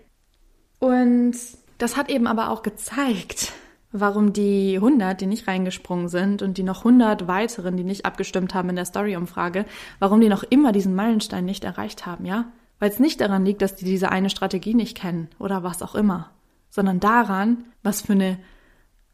Und 0.77 1.35
das 1.77 1.95
hat 1.95 2.09
eben 2.09 2.27
aber 2.27 2.49
auch 2.49 2.61
gezeigt, 2.61 3.53
warum 3.93 4.33
die 4.33 4.75
100, 4.75 5.21
die 5.21 5.25
nicht 5.25 5.47
reingesprungen 5.47 6.09
sind 6.09 6.41
und 6.41 6.57
die 6.57 6.63
noch 6.63 6.79
100 6.79 7.29
weiteren, 7.29 7.77
die 7.77 7.85
nicht 7.85 8.05
abgestimmt 8.05 8.53
haben 8.53 8.69
in 8.69 8.75
der 8.75 8.83
Story-Umfrage, 8.83 9.65
warum 9.99 10.19
die 10.19 10.27
noch 10.27 10.43
immer 10.43 10.73
diesen 10.73 10.95
Meilenstein 10.95 11.45
nicht 11.45 11.63
erreicht 11.63 12.05
haben, 12.05 12.25
ja? 12.25 12.51
Weil 12.77 12.89
es 12.89 12.99
nicht 12.99 13.21
daran 13.21 13.45
liegt, 13.45 13.61
dass 13.61 13.75
die 13.75 13.85
diese 13.85 14.11
eine 14.11 14.29
Strategie 14.29 14.73
nicht 14.73 14.97
kennen 14.97 15.29
oder 15.39 15.63
was 15.63 15.81
auch 15.81 15.95
immer, 15.95 16.31
sondern 16.69 16.99
daran, 16.99 17.63
was 17.83 18.01
für 18.01 18.13
eine, 18.13 18.38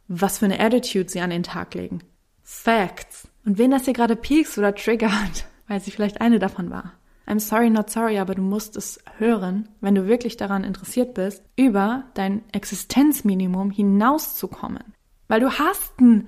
was 0.07 0.39
für 0.39 0.45
eine 0.45 0.59
Attitude 0.59 1.09
sie 1.09 1.21
an 1.21 1.29
den 1.29 1.43
Tag 1.43 1.75
legen. 1.75 2.01
Facts. 2.41 3.27
Und 3.45 3.57
wen 3.57 3.71
das 3.71 3.85
hier 3.85 3.93
gerade 3.93 4.15
piekst 4.15 4.57
oder 4.57 4.73
triggert, 4.73 5.45
weil 5.67 5.79
sie 5.79 5.91
vielleicht 5.91 6.21
eine 6.21 6.39
davon 6.39 6.69
war. 6.69 6.93
I'm 7.27 7.39
sorry, 7.39 7.69
not 7.69 7.89
sorry, 7.89 8.19
aber 8.19 8.35
du 8.35 8.41
musst 8.41 8.75
es 8.75 8.99
hören, 9.17 9.67
wenn 9.81 9.95
du 9.95 10.07
wirklich 10.07 10.37
daran 10.37 10.63
interessiert 10.63 11.15
bist, 11.15 11.43
über 11.55 12.03
dein 12.13 12.43
Existenzminimum 12.51 13.71
hinauszukommen. 13.71 14.93
Weil 15.27 15.39
du 15.39 15.51
hast 15.51 15.93
einen 15.97 16.27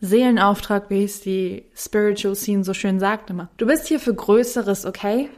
Seelenauftrag, 0.00 0.90
wie 0.90 1.04
es 1.04 1.22
die 1.22 1.64
Spiritual 1.74 2.34
Scene 2.34 2.64
so 2.64 2.74
schön 2.74 3.00
sagt 3.00 3.30
immer. 3.30 3.48
Du 3.56 3.66
bist 3.66 3.86
hier 3.86 3.98
für 3.98 4.14
Größeres, 4.14 4.84
okay? 4.84 5.30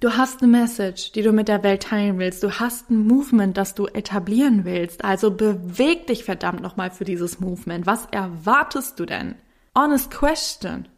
Du 0.00 0.10
hast 0.10 0.42
eine 0.42 0.52
Message, 0.52 1.12
die 1.12 1.22
du 1.22 1.32
mit 1.32 1.48
der 1.48 1.62
Welt 1.62 1.84
teilen 1.84 2.18
willst. 2.18 2.42
Du 2.42 2.52
hast 2.52 2.90
ein 2.90 3.06
Movement, 3.06 3.56
das 3.56 3.74
du 3.74 3.86
etablieren 3.86 4.66
willst. 4.66 5.02
Also 5.02 5.30
beweg 5.30 6.06
dich 6.06 6.24
verdammt 6.24 6.60
nochmal 6.60 6.90
für 6.90 7.04
dieses 7.04 7.40
Movement. 7.40 7.86
Was 7.86 8.06
erwartest 8.10 9.00
du 9.00 9.06
denn? 9.06 9.36
Honest 9.76 10.10
question. 10.10 10.88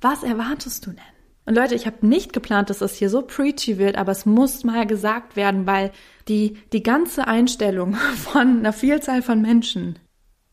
Was 0.00 0.22
erwartest 0.22 0.86
du 0.86 0.90
denn? 0.90 1.00
Und 1.44 1.56
Leute, 1.56 1.74
ich 1.74 1.86
habe 1.86 2.06
nicht 2.06 2.32
geplant, 2.32 2.70
dass 2.70 2.78
das 2.78 2.94
hier 2.94 3.10
so 3.10 3.22
preachy 3.22 3.78
wird, 3.78 3.96
aber 3.96 4.12
es 4.12 4.26
muss 4.26 4.62
mal 4.62 4.86
gesagt 4.86 5.34
werden, 5.34 5.66
weil 5.66 5.90
die, 6.28 6.56
die 6.72 6.84
ganze 6.84 7.26
Einstellung 7.26 7.94
von 8.16 8.58
einer 8.58 8.72
Vielzahl 8.72 9.22
von 9.22 9.42
Menschen, 9.42 9.98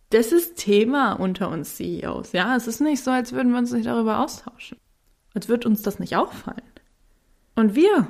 das 0.10 0.32
ist 0.32 0.56
Thema 0.56 1.14
unter 1.14 1.50
uns 1.50 1.76
CEOs. 1.76 2.32
Ja, 2.32 2.56
es 2.56 2.66
ist 2.66 2.82
nicht 2.82 3.04
so, 3.04 3.12
als 3.12 3.34
würden 3.34 3.52
wir 3.52 3.60
uns 3.60 3.72
nicht 3.72 3.86
darüber 3.86 4.20
austauschen. 4.20 4.80
Als 5.36 5.48
würde 5.48 5.68
uns 5.68 5.84
das 5.84 6.00
nicht 6.00 6.16
auffallen. 6.16 6.64
Und 7.56 7.76
wir, 7.76 8.08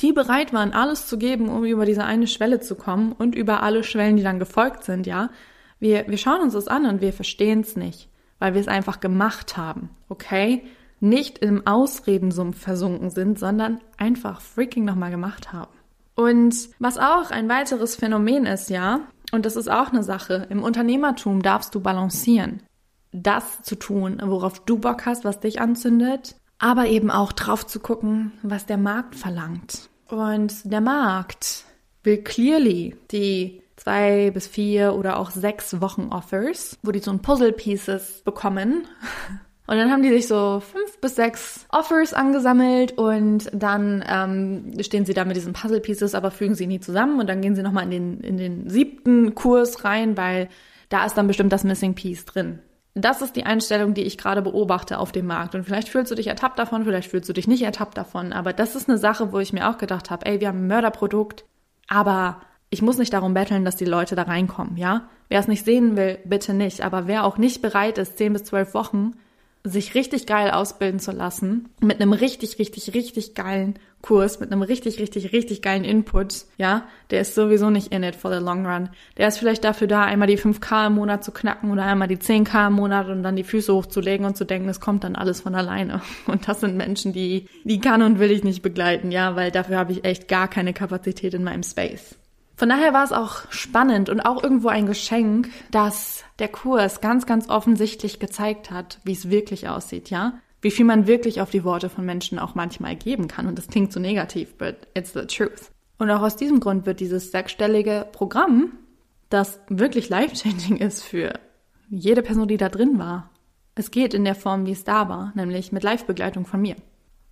die 0.00 0.12
bereit 0.12 0.52
waren, 0.52 0.72
alles 0.72 1.06
zu 1.06 1.16
geben, 1.16 1.48
um 1.48 1.64
über 1.64 1.86
diese 1.86 2.04
eine 2.04 2.26
Schwelle 2.26 2.58
zu 2.58 2.74
kommen 2.74 3.12
und 3.12 3.36
über 3.36 3.62
alle 3.62 3.84
Schwellen, 3.84 4.16
die 4.16 4.24
dann 4.24 4.40
gefolgt 4.40 4.82
sind, 4.82 5.06
ja, 5.06 5.30
wir, 5.78 6.08
wir 6.08 6.18
schauen 6.18 6.40
uns 6.40 6.54
das 6.54 6.66
an 6.66 6.86
und 6.86 7.00
wir 7.00 7.12
verstehen 7.12 7.60
es 7.60 7.76
nicht, 7.76 8.08
weil 8.38 8.54
wir 8.54 8.60
es 8.60 8.68
einfach 8.68 9.00
gemacht 9.00 9.56
haben, 9.56 9.90
okay? 10.08 10.62
nicht 11.00 11.38
im 11.38 11.66
Ausredensumpf 11.66 12.58
versunken 12.58 13.10
sind, 13.10 13.38
sondern 13.38 13.80
einfach 13.98 14.40
freaking 14.40 14.84
nochmal 14.84 15.10
gemacht 15.10 15.52
haben. 15.52 15.70
Und 16.14 16.70
was 16.78 16.98
auch 16.98 17.30
ein 17.30 17.48
weiteres 17.48 17.96
Phänomen 17.96 18.46
ist, 18.46 18.70
ja, 18.70 19.00
und 19.32 19.44
das 19.44 19.56
ist 19.56 19.68
auch 19.68 19.90
eine 19.90 20.02
Sache, 20.02 20.46
im 20.48 20.62
Unternehmertum 20.62 21.42
darfst 21.42 21.74
du 21.74 21.80
balancieren. 21.80 22.62
Das 23.12 23.62
zu 23.62 23.76
tun, 23.76 24.20
worauf 24.24 24.64
du 24.64 24.78
Bock 24.78 25.04
hast, 25.04 25.24
was 25.24 25.40
dich 25.40 25.60
anzündet, 25.60 26.36
aber 26.58 26.86
eben 26.86 27.10
auch 27.10 27.32
drauf 27.32 27.66
zu 27.66 27.80
gucken, 27.80 28.32
was 28.42 28.66
der 28.66 28.78
Markt 28.78 29.14
verlangt. 29.14 29.90
Und 30.08 30.70
der 30.70 30.80
Markt 30.80 31.64
will 32.02 32.22
clearly 32.22 32.96
die 33.10 33.62
zwei 33.86 34.32
bis 34.32 34.48
vier 34.48 34.94
oder 34.94 35.16
auch 35.16 35.30
sechs 35.30 35.80
Wochen 35.80 36.08
Offers, 36.10 36.76
wo 36.82 36.90
die 36.90 36.98
so 36.98 37.12
ein 37.12 37.20
Puzzle 37.20 37.52
Pieces 37.52 38.22
bekommen 38.24 38.88
und 39.68 39.76
dann 39.76 39.92
haben 39.92 40.02
die 40.02 40.08
sich 40.08 40.26
so 40.26 40.58
fünf 40.58 41.00
bis 41.00 41.14
sechs 41.14 41.66
Offers 41.68 42.12
angesammelt 42.12 42.98
und 42.98 43.48
dann 43.52 44.04
ähm, 44.08 44.72
stehen 44.82 45.06
sie 45.06 45.14
da 45.14 45.24
mit 45.24 45.36
diesen 45.36 45.52
Puzzle 45.52 45.80
Pieces, 45.80 46.16
aber 46.16 46.32
fügen 46.32 46.56
sie 46.56 46.66
nie 46.66 46.80
zusammen 46.80 47.20
und 47.20 47.28
dann 47.28 47.40
gehen 47.40 47.54
sie 47.54 47.62
nochmal 47.62 47.84
in 47.84 47.90
den, 47.90 48.20
in 48.22 48.36
den 48.38 48.68
siebten 48.68 49.36
Kurs 49.36 49.84
rein, 49.84 50.16
weil 50.16 50.48
da 50.88 51.06
ist 51.06 51.14
dann 51.14 51.28
bestimmt 51.28 51.52
das 51.52 51.62
Missing 51.62 51.94
Piece 51.94 52.24
drin. 52.24 52.58
Das 52.94 53.22
ist 53.22 53.36
die 53.36 53.46
Einstellung, 53.46 53.94
die 53.94 54.02
ich 54.02 54.18
gerade 54.18 54.42
beobachte 54.42 54.98
auf 54.98 55.12
dem 55.12 55.26
Markt. 55.26 55.54
Und 55.54 55.64
vielleicht 55.64 55.90
fühlst 55.90 56.10
du 56.10 56.16
dich 56.16 56.28
ertappt 56.28 56.58
davon, 56.58 56.84
vielleicht 56.84 57.10
fühlst 57.10 57.28
du 57.28 57.34
dich 57.34 57.46
nicht 57.46 57.62
ertappt 57.62 57.96
davon. 57.98 58.32
Aber 58.32 58.52
das 58.54 58.74
ist 58.74 58.88
eine 58.88 58.96
Sache, 58.96 59.32
wo 59.32 59.38
ich 59.38 59.52
mir 59.52 59.68
auch 59.68 59.76
gedacht 59.76 60.10
habe, 60.10 60.24
ey, 60.24 60.40
wir 60.40 60.48
haben 60.48 60.64
ein 60.64 60.66
Mörderprodukt, 60.66 61.44
aber 61.88 62.40
ich 62.70 62.82
muss 62.82 62.98
nicht 62.98 63.12
darum 63.12 63.34
betteln, 63.34 63.64
dass 63.64 63.76
die 63.76 63.84
Leute 63.84 64.16
da 64.16 64.22
reinkommen, 64.22 64.76
ja? 64.76 65.08
Wer 65.28 65.40
es 65.40 65.48
nicht 65.48 65.64
sehen 65.64 65.96
will, 65.96 66.18
bitte 66.24 66.54
nicht. 66.54 66.82
Aber 66.82 67.06
wer 67.06 67.24
auch 67.24 67.38
nicht 67.38 67.62
bereit 67.62 67.98
ist, 67.98 68.18
zehn 68.18 68.32
bis 68.32 68.44
zwölf 68.44 68.74
Wochen 68.74 69.12
sich 69.66 69.94
richtig 69.94 70.26
geil 70.26 70.50
ausbilden 70.50 71.00
zu 71.00 71.10
lassen, 71.10 71.68
mit 71.80 72.00
einem 72.00 72.12
richtig, 72.12 72.58
richtig, 72.58 72.94
richtig 72.94 73.34
geilen 73.34 73.74
Kurs, 74.00 74.38
mit 74.38 74.52
einem 74.52 74.62
richtig, 74.62 75.00
richtig, 75.00 75.32
richtig 75.32 75.62
geilen 75.62 75.82
Input, 75.82 76.44
ja, 76.56 76.84
der 77.10 77.22
ist 77.22 77.34
sowieso 77.34 77.70
nicht 77.70 77.92
in 77.92 78.04
it 78.04 78.14
for 78.14 78.32
the 78.32 78.42
long 78.42 78.64
run. 78.64 78.90
Der 79.16 79.26
ist 79.26 79.38
vielleicht 79.38 79.64
dafür 79.64 79.88
da, 79.88 80.02
einmal 80.02 80.28
die 80.28 80.38
5K 80.38 80.86
im 80.86 80.94
Monat 80.94 81.24
zu 81.24 81.32
knacken 81.32 81.72
oder 81.72 81.82
einmal 81.82 82.06
die 82.06 82.18
10K 82.18 82.68
im 82.68 82.74
Monat 82.74 83.08
und 83.08 83.24
dann 83.24 83.34
die 83.34 83.42
Füße 83.42 83.74
hochzulegen 83.74 84.24
und 84.24 84.36
zu 84.36 84.44
denken, 84.44 84.68
es 84.68 84.80
kommt 84.80 85.02
dann 85.02 85.16
alles 85.16 85.40
von 85.40 85.54
alleine. 85.56 86.00
Und 86.26 86.48
das 86.48 86.60
sind 86.60 86.76
Menschen, 86.76 87.12
die, 87.12 87.48
die 87.64 87.80
kann 87.80 88.02
und 88.02 88.18
will 88.18 88.30
ich 88.30 88.44
nicht 88.44 88.62
begleiten, 88.62 89.10
ja, 89.10 89.36
weil 89.36 89.50
dafür 89.50 89.78
habe 89.78 89.92
ich 89.92 90.04
echt 90.04 90.28
gar 90.28 90.48
keine 90.48 90.72
Kapazität 90.72 91.34
in 91.34 91.42
meinem 91.42 91.62
Space. 91.62 92.16
Von 92.56 92.70
daher 92.70 92.94
war 92.94 93.04
es 93.04 93.12
auch 93.12 93.50
spannend 93.50 94.08
und 94.08 94.20
auch 94.20 94.42
irgendwo 94.42 94.68
ein 94.68 94.86
Geschenk, 94.86 95.50
dass 95.70 96.24
der 96.38 96.48
Kurs 96.48 97.02
ganz, 97.02 97.26
ganz 97.26 97.50
offensichtlich 97.50 98.18
gezeigt 98.18 98.70
hat, 98.70 98.98
wie 99.04 99.12
es 99.12 99.28
wirklich 99.28 99.68
aussieht, 99.68 100.08
ja? 100.08 100.40
Wie 100.62 100.70
viel 100.70 100.86
man 100.86 101.06
wirklich 101.06 101.42
auf 101.42 101.50
die 101.50 101.64
Worte 101.64 101.90
von 101.90 102.06
Menschen 102.06 102.38
auch 102.38 102.54
manchmal 102.54 102.96
geben 102.96 103.28
kann. 103.28 103.46
Und 103.46 103.58
das 103.58 103.68
klingt 103.68 103.92
so 103.92 104.00
negativ, 104.00 104.56
but 104.56 104.76
it's 104.94 105.12
the 105.12 105.26
truth. 105.26 105.70
Und 105.98 106.10
auch 106.10 106.22
aus 106.22 106.36
diesem 106.36 106.60
Grund 106.60 106.86
wird 106.86 107.00
dieses 107.00 107.30
sechsstellige 107.30 108.06
Programm, 108.10 108.72
das 109.28 109.60
wirklich 109.68 110.08
life-changing 110.08 110.78
ist 110.78 111.04
für 111.04 111.38
jede 111.90 112.22
Person, 112.22 112.48
die 112.48 112.56
da 112.56 112.70
drin 112.70 112.98
war. 112.98 113.30
Es 113.74 113.90
geht 113.90 114.14
in 114.14 114.24
der 114.24 114.34
Form, 114.34 114.64
wie 114.64 114.72
es 114.72 114.84
da 114.84 115.10
war, 115.10 115.32
nämlich 115.34 115.72
mit 115.72 115.82
Live-Begleitung 115.82 116.46
von 116.46 116.62
mir. 116.62 116.76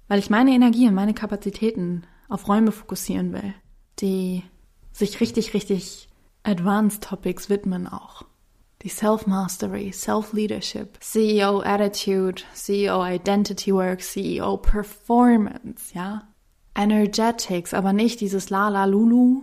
Weil 0.07 0.19
ich 0.19 0.29
meine 0.29 0.51
Energie 0.53 0.87
und 0.87 0.95
meine 0.95 1.15
Kapazitäten 1.15 2.03
auf 2.29 2.47
Räume 2.47 2.73
fokussieren 2.73 3.33
will, 3.33 3.55
die 4.01 4.43
sich 4.95 5.21
richtig, 5.21 5.53
richtig 5.53 6.09
advanced 6.45 7.03
Topics 7.03 7.51
widmen 7.51 7.87
auch. 7.87 8.23
Die 8.83 8.89
Self-Mastery, 8.89 9.93
Self-Leadership, 9.93 10.99
CEO 11.01 11.61
Attitude, 11.63 12.43
CEO 12.55 13.05
Identity 13.05 13.75
Work, 13.75 14.01
CEO 14.01 14.57
Performance, 14.59 15.95
ja. 15.95 16.23
Energetics, 16.75 17.73
aber 17.73 17.93
nicht 17.93 18.21
dieses 18.21 18.51
La 18.51 18.69
La 18.69 18.85
Lulu, 18.85 19.43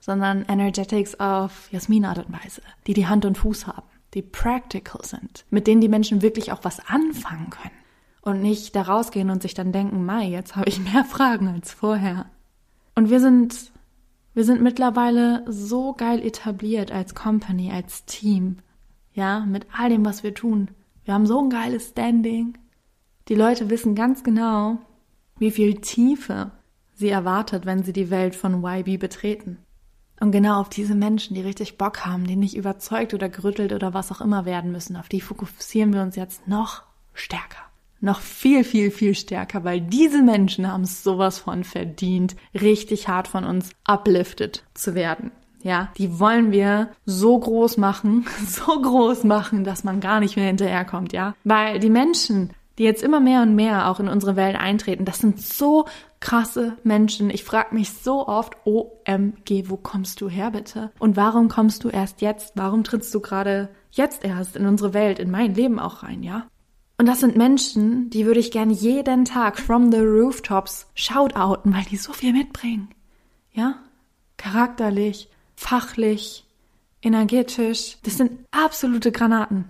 sondern 0.00 0.44
Energetics 0.46 1.18
auf 1.20 1.70
Jasmin 1.70 2.04
Art 2.04 2.18
und 2.18 2.32
Weise, 2.32 2.62
die 2.86 2.94
die 2.94 3.06
Hand 3.06 3.24
und 3.24 3.38
Fuß 3.38 3.66
haben. 3.66 3.86
die 4.14 4.22
practical 4.22 5.02
sind, 5.04 5.46
mit 5.48 5.66
denen 5.66 5.80
die 5.80 5.88
Menschen 5.88 6.20
wirklich 6.20 6.52
auch 6.52 6.60
was 6.62 6.86
anfangen 6.86 7.48
können 7.48 7.70
und 8.20 8.42
nicht 8.42 8.76
da 8.76 8.82
rausgehen 8.82 9.30
und 9.30 9.40
sich 9.42 9.54
dann 9.54 9.72
denken, 9.72 10.04
Mai, 10.04 10.26
jetzt 10.26 10.54
habe 10.54 10.68
ich 10.68 10.80
mehr 10.80 11.04
Fragen 11.08 11.48
als 11.48 11.72
vorher. 11.72 12.26
Und 12.94 13.08
wir 13.08 13.20
sind, 13.20 13.71
wir 14.34 14.44
sind 14.44 14.62
mittlerweile 14.62 15.44
so 15.46 15.92
geil 15.92 16.24
etabliert 16.24 16.90
als 16.90 17.14
Company, 17.14 17.70
als 17.70 18.04
Team, 18.04 18.58
ja, 19.12 19.40
mit 19.40 19.66
all 19.76 19.90
dem, 19.90 20.04
was 20.04 20.22
wir 20.22 20.34
tun. 20.34 20.70
Wir 21.04 21.14
haben 21.14 21.26
so 21.26 21.38
ein 21.40 21.50
geiles 21.50 21.90
Standing. 21.90 22.56
Die 23.28 23.34
Leute 23.34 23.68
wissen 23.70 23.94
ganz 23.94 24.24
genau, 24.24 24.78
wie 25.38 25.50
viel 25.50 25.80
Tiefe 25.80 26.50
sie 26.94 27.10
erwartet, 27.10 27.66
wenn 27.66 27.82
sie 27.82 27.92
die 27.92 28.10
Welt 28.10 28.34
von 28.34 28.64
YB 28.64 28.98
betreten. 28.98 29.58
Und 30.20 30.30
genau 30.30 30.60
auf 30.60 30.68
diese 30.68 30.94
Menschen, 30.94 31.34
die 31.34 31.40
richtig 31.40 31.76
Bock 31.78 32.06
haben, 32.06 32.26
die 32.26 32.36
nicht 32.36 32.56
überzeugt 32.56 33.12
oder 33.12 33.28
gerüttelt 33.28 33.72
oder 33.72 33.92
was 33.92 34.12
auch 34.12 34.20
immer 34.20 34.44
werden 34.44 34.70
müssen, 34.70 34.96
auf 34.96 35.08
die 35.08 35.20
fokussieren 35.20 35.92
wir 35.92 36.02
uns 36.02 36.16
jetzt 36.16 36.46
noch 36.46 36.84
stärker. 37.12 37.71
Noch 38.02 38.20
viel, 38.20 38.64
viel, 38.64 38.90
viel 38.90 39.14
stärker, 39.14 39.62
weil 39.62 39.80
diese 39.80 40.22
Menschen 40.22 40.70
haben 40.70 40.82
es 40.82 41.04
sowas 41.04 41.38
von 41.38 41.62
verdient, 41.62 42.34
richtig 42.52 43.06
hart 43.06 43.28
von 43.28 43.44
uns 43.44 43.70
uplifted 43.86 44.64
zu 44.74 44.96
werden. 44.96 45.30
Ja, 45.62 45.88
die 45.96 46.18
wollen 46.18 46.50
wir 46.50 46.90
so 47.06 47.38
groß 47.38 47.76
machen, 47.76 48.26
so 48.48 48.80
groß 48.80 49.22
machen, 49.22 49.62
dass 49.62 49.84
man 49.84 50.00
gar 50.00 50.18
nicht 50.18 50.34
mehr 50.34 50.46
hinterherkommt, 50.46 51.12
ja. 51.12 51.36
Weil 51.44 51.78
die 51.78 51.90
Menschen, 51.90 52.50
die 52.76 52.82
jetzt 52.82 53.04
immer 53.04 53.20
mehr 53.20 53.42
und 53.42 53.54
mehr 53.54 53.88
auch 53.88 54.00
in 54.00 54.08
unsere 54.08 54.34
Welt 54.34 54.56
eintreten, 54.56 55.04
das 55.04 55.18
sind 55.18 55.40
so 55.40 55.84
krasse 56.18 56.76
Menschen. 56.82 57.30
Ich 57.30 57.44
frage 57.44 57.72
mich 57.72 57.92
so 57.92 58.26
oft, 58.26 58.56
OMG, 58.64 59.68
wo 59.68 59.76
kommst 59.76 60.20
du 60.20 60.28
her 60.28 60.50
bitte? 60.50 60.90
Und 60.98 61.16
warum 61.16 61.48
kommst 61.48 61.84
du 61.84 61.88
erst 61.88 62.20
jetzt? 62.20 62.54
Warum 62.56 62.82
trittst 62.82 63.14
du 63.14 63.20
gerade 63.20 63.68
jetzt 63.92 64.24
erst 64.24 64.56
in 64.56 64.66
unsere 64.66 64.92
Welt, 64.92 65.20
in 65.20 65.30
mein 65.30 65.54
Leben 65.54 65.78
auch 65.78 66.02
rein, 66.02 66.24
ja? 66.24 66.46
Und 66.98 67.06
das 67.06 67.20
sind 67.20 67.36
Menschen, 67.36 68.10
die 68.10 68.26
würde 68.26 68.40
ich 68.40 68.50
gerne 68.50 68.72
jeden 68.72 69.24
Tag 69.24 69.58
from 69.58 69.90
the 69.90 69.98
rooftops 69.98 70.86
shoutouten, 70.94 71.74
weil 71.74 71.84
die 71.84 71.96
so 71.96 72.12
viel 72.12 72.32
mitbringen. 72.32 72.88
Ja? 73.52 73.78
Charakterlich, 74.36 75.28
fachlich, 75.56 76.44
energetisch. 77.02 77.98
Das 78.04 78.16
sind 78.16 78.38
absolute 78.50 79.12
Granaten. 79.12 79.66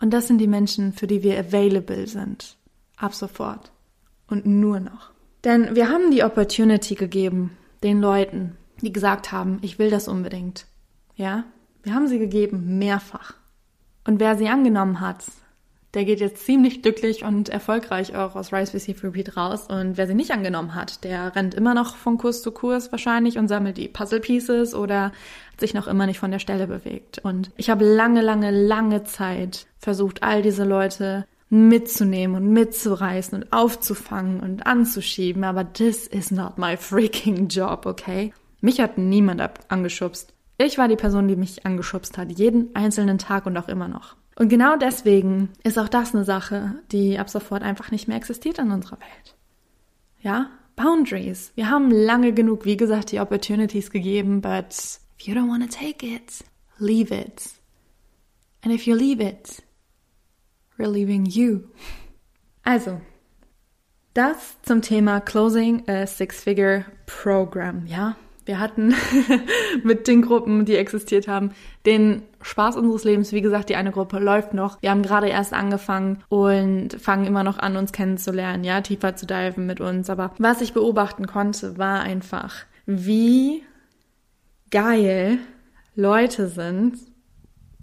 Und 0.00 0.10
das 0.10 0.26
sind 0.26 0.38
die 0.38 0.48
Menschen, 0.48 0.92
für 0.92 1.06
die 1.06 1.22
wir 1.22 1.38
available 1.38 2.06
sind. 2.06 2.56
Ab 2.96 3.14
sofort. 3.14 3.72
Und 4.26 4.46
nur 4.46 4.80
noch. 4.80 5.12
Denn 5.44 5.74
wir 5.74 5.88
haben 5.88 6.10
die 6.10 6.24
Opportunity 6.24 6.94
gegeben, 6.94 7.56
den 7.82 8.00
Leuten, 8.00 8.56
die 8.80 8.92
gesagt 8.92 9.32
haben, 9.32 9.58
ich 9.62 9.78
will 9.78 9.90
das 9.90 10.08
unbedingt. 10.08 10.66
Ja? 11.14 11.44
Wir 11.82 11.94
haben 11.94 12.06
sie 12.06 12.18
gegeben, 12.18 12.78
mehrfach. 12.78 13.34
Und 14.04 14.20
wer 14.20 14.36
sie 14.36 14.48
angenommen 14.48 15.00
hat, 15.00 15.24
der 15.94 16.04
geht 16.04 16.20
jetzt 16.20 16.46
ziemlich 16.46 16.82
glücklich 16.82 17.22
und 17.22 17.50
erfolgreich 17.50 18.16
auch 18.16 18.34
aus 18.34 18.52
Rise 18.52 18.74
Receive 18.74 19.02
Repeat 19.04 19.36
raus. 19.36 19.66
Und 19.68 19.96
wer 19.96 20.06
sie 20.06 20.14
nicht 20.14 20.30
angenommen 20.30 20.74
hat, 20.74 21.04
der 21.04 21.36
rennt 21.36 21.54
immer 21.54 21.74
noch 21.74 21.96
von 21.96 22.16
Kurs 22.16 22.40
zu 22.42 22.50
Kurs 22.50 22.90
wahrscheinlich 22.92 23.36
und 23.36 23.48
sammelt 23.48 23.76
die 23.76 23.88
Puzzle 23.88 24.20
Pieces 24.20 24.74
oder 24.74 25.12
hat 25.52 25.60
sich 25.60 25.74
noch 25.74 25.86
immer 25.86 26.06
nicht 26.06 26.18
von 26.18 26.30
der 26.30 26.38
Stelle 26.38 26.66
bewegt. 26.66 27.18
Und 27.18 27.50
ich 27.56 27.68
habe 27.68 27.84
lange, 27.84 28.22
lange, 28.22 28.50
lange 28.50 29.04
Zeit 29.04 29.66
versucht, 29.78 30.22
all 30.22 30.40
diese 30.40 30.64
Leute 30.64 31.26
mitzunehmen 31.50 32.36
und 32.36 32.50
mitzureißen 32.50 33.42
und 33.42 33.52
aufzufangen 33.52 34.40
und 34.40 34.66
anzuschieben, 34.66 35.44
aber 35.44 35.70
this 35.70 36.06
is 36.06 36.30
not 36.30 36.56
my 36.56 36.78
freaking 36.78 37.48
job, 37.48 37.84
okay? 37.84 38.32
Mich 38.62 38.80
hat 38.80 38.96
niemand 38.96 39.42
angeschubst. 39.68 40.32
Ich 40.56 40.78
war 40.78 40.88
die 40.88 40.96
Person, 40.96 41.28
die 41.28 41.36
mich 41.36 41.66
angeschubst 41.66 42.16
hat, 42.16 42.30
jeden 42.30 42.74
einzelnen 42.74 43.18
Tag 43.18 43.44
und 43.44 43.58
auch 43.58 43.68
immer 43.68 43.88
noch. 43.88 44.16
Und 44.42 44.48
genau 44.48 44.76
deswegen 44.76 45.50
ist 45.62 45.78
auch 45.78 45.88
das 45.88 46.16
eine 46.16 46.24
Sache, 46.24 46.74
die 46.90 47.16
ab 47.16 47.30
sofort 47.30 47.62
einfach 47.62 47.92
nicht 47.92 48.08
mehr 48.08 48.16
existiert 48.16 48.58
in 48.58 48.72
unserer 48.72 48.98
Welt. 48.98 49.36
Ja? 50.18 50.50
Boundaries. 50.74 51.52
Wir 51.54 51.70
haben 51.70 51.92
lange 51.92 52.32
genug, 52.32 52.64
wie 52.64 52.76
gesagt, 52.76 53.12
die 53.12 53.20
Opportunities 53.20 53.92
gegeben, 53.92 54.40
but 54.40 54.98
if 55.16 55.28
you 55.28 55.34
don't 55.36 55.48
want 55.48 55.62
to 55.62 55.78
take 55.78 56.04
it, 56.04 56.44
leave 56.78 57.14
it. 57.14 57.50
And 58.64 58.74
if 58.74 58.84
you 58.84 58.96
leave 58.96 59.22
it, 59.22 59.62
relieving 60.76 61.24
you. 61.24 61.60
Also, 62.64 63.00
das 64.12 64.56
zum 64.62 64.82
Thema 64.82 65.20
Closing 65.20 65.88
a 65.88 66.04
Six-Figure 66.04 66.84
Program, 67.06 67.86
ja. 67.86 68.16
Wir 68.44 68.58
hatten 68.58 68.94
mit 69.82 70.08
den 70.08 70.22
Gruppen, 70.22 70.64
die 70.64 70.76
existiert 70.76 71.28
haben, 71.28 71.50
den 71.86 72.22
Spaß 72.40 72.76
unseres 72.76 73.04
Lebens. 73.04 73.32
Wie 73.32 73.40
gesagt, 73.40 73.68
die 73.68 73.76
eine 73.76 73.92
Gruppe 73.92 74.18
läuft 74.18 74.54
noch. 74.54 74.80
Wir 74.82 74.90
haben 74.90 75.02
gerade 75.02 75.28
erst 75.28 75.52
angefangen 75.52 76.22
und 76.28 76.94
fangen 77.00 77.26
immer 77.26 77.44
noch 77.44 77.58
an, 77.58 77.76
uns 77.76 77.92
kennenzulernen, 77.92 78.64
ja, 78.64 78.80
tiefer 78.80 79.16
zu 79.16 79.26
diven 79.26 79.66
mit 79.66 79.80
uns. 79.80 80.10
Aber 80.10 80.32
was 80.38 80.60
ich 80.60 80.72
beobachten 80.72 81.26
konnte, 81.26 81.78
war 81.78 82.00
einfach, 82.00 82.54
wie 82.86 83.62
geil 84.70 85.38
Leute 85.94 86.48
sind, 86.48 86.98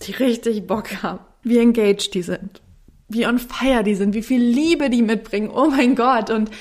die 0.01 0.11
richtig 0.11 0.67
Bock 0.67 1.03
haben, 1.03 1.19
wie 1.43 1.59
engaged 1.59 2.13
die 2.13 2.21
sind 2.21 2.61
wie 3.09 3.25
on 3.25 3.39
fire 3.39 3.83
die 3.83 3.95
sind, 3.95 4.13
wie 4.13 4.21
viel 4.21 4.41
Liebe 4.41 4.89
die 4.89 5.01
mitbringen. 5.01 5.49
Oh 5.49 5.67
mein 5.69 5.95
Gott. 5.95 6.29
Und 6.29 6.51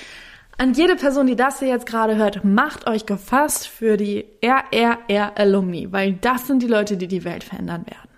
an 0.59 0.75
jede 0.75 0.97
Person, 0.97 1.27
die 1.27 1.37
das 1.37 1.61
hier 1.61 1.69
jetzt 1.69 1.87
gerade 1.87 2.17
hört, 2.17 2.45
macht 2.45 2.87
euch 2.87 3.07
gefasst 3.07 3.69
für 3.69 3.97
die 3.97 4.27
RRR 4.43 5.39
Alumni, 5.39 5.91
weil 5.91 6.15
das 6.15 6.47
sind 6.47 6.63
die 6.63 6.67
Leute, 6.67 6.97
die 6.97 7.09
die 7.09 7.25
Welt 7.25 7.45
verändern 7.45 7.87
werden. 7.87 8.11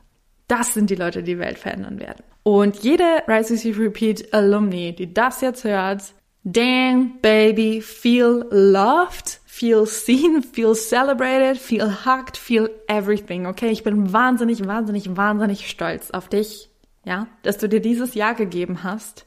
Das 0.48 0.74
sind 0.74 0.90
die 0.90 0.96
Leute, 0.96 1.22
die 1.22 1.34
die 1.34 1.38
Welt 1.38 1.58
verändern 1.58 2.00
werden. 2.00 2.24
Und 2.42 2.78
jede 2.78 3.04
Rise 3.28 3.54
Receive 3.54 3.80
Repeat 3.80 4.34
Alumni, 4.34 4.94
die 4.94 5.12
das 5.12 5.42
jetzt 5.42 5.64
hört, 5.64 6.02
dang, 6.42 7.20
baby, 7.20 7.80
feel 7.80 8.46
loved, 8.50 9.40
feel 9.46 9.86
seen, 9.86 10.42
feel 10.42 10.74
celebrated, 10.74 11.58
feel 11.58 12.04
hugged, 12.04 12.36
feel 12.36 12.70
everything, 12.88 13.46
okay? 13.46 13.70
Ich 13.70 13.84
bin 13.84 14.12
wahnsinnig, 14.12 14.66
wahnsinnig, 14.66 15.16
wahnsinnig 15.16 15.68
stolz 15.68 16.10
auf 16.10 16.28
dich 16.28 16.70
ja, 17.04 17.26
dass 17.42 17.58
du 17.58 17.68
dir 17.68 17.80
dieses 17.80 18.14
Jahr 18.14 18.34
gegeben 18.34 18.82
hast 18.82 19.26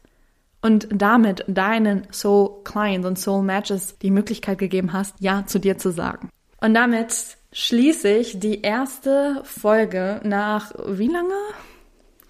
und 0.63 0.87
damit 0.91 1.43
deinen 1.47 2.07
Soul 2.11 2.63
Clients 2.63 3.05
und 3.05 3.19
Soul 3.19 3.43
Matches 3.43 3.97
die 3.99 4.09
Möglichkeit 4.09 4.57
gegeben 4.57 4.93
hast, 4.93 5.15
Ja 5.19 5.45
zu 5.45 5.59
dir 5.59 5.77
zu 5.77 5.91
sagen. 5.91 6.29
Und 6.59 6.73
damit 6.73 7.37
schließe 7.51 8.09
ich 8.09 8.39
die 8.39 8.61
erste 8.61 9.41
Folge 9.43 10.21
nach 10.23 10.71
wie 10.87 11.09
lange? 11.09 11.35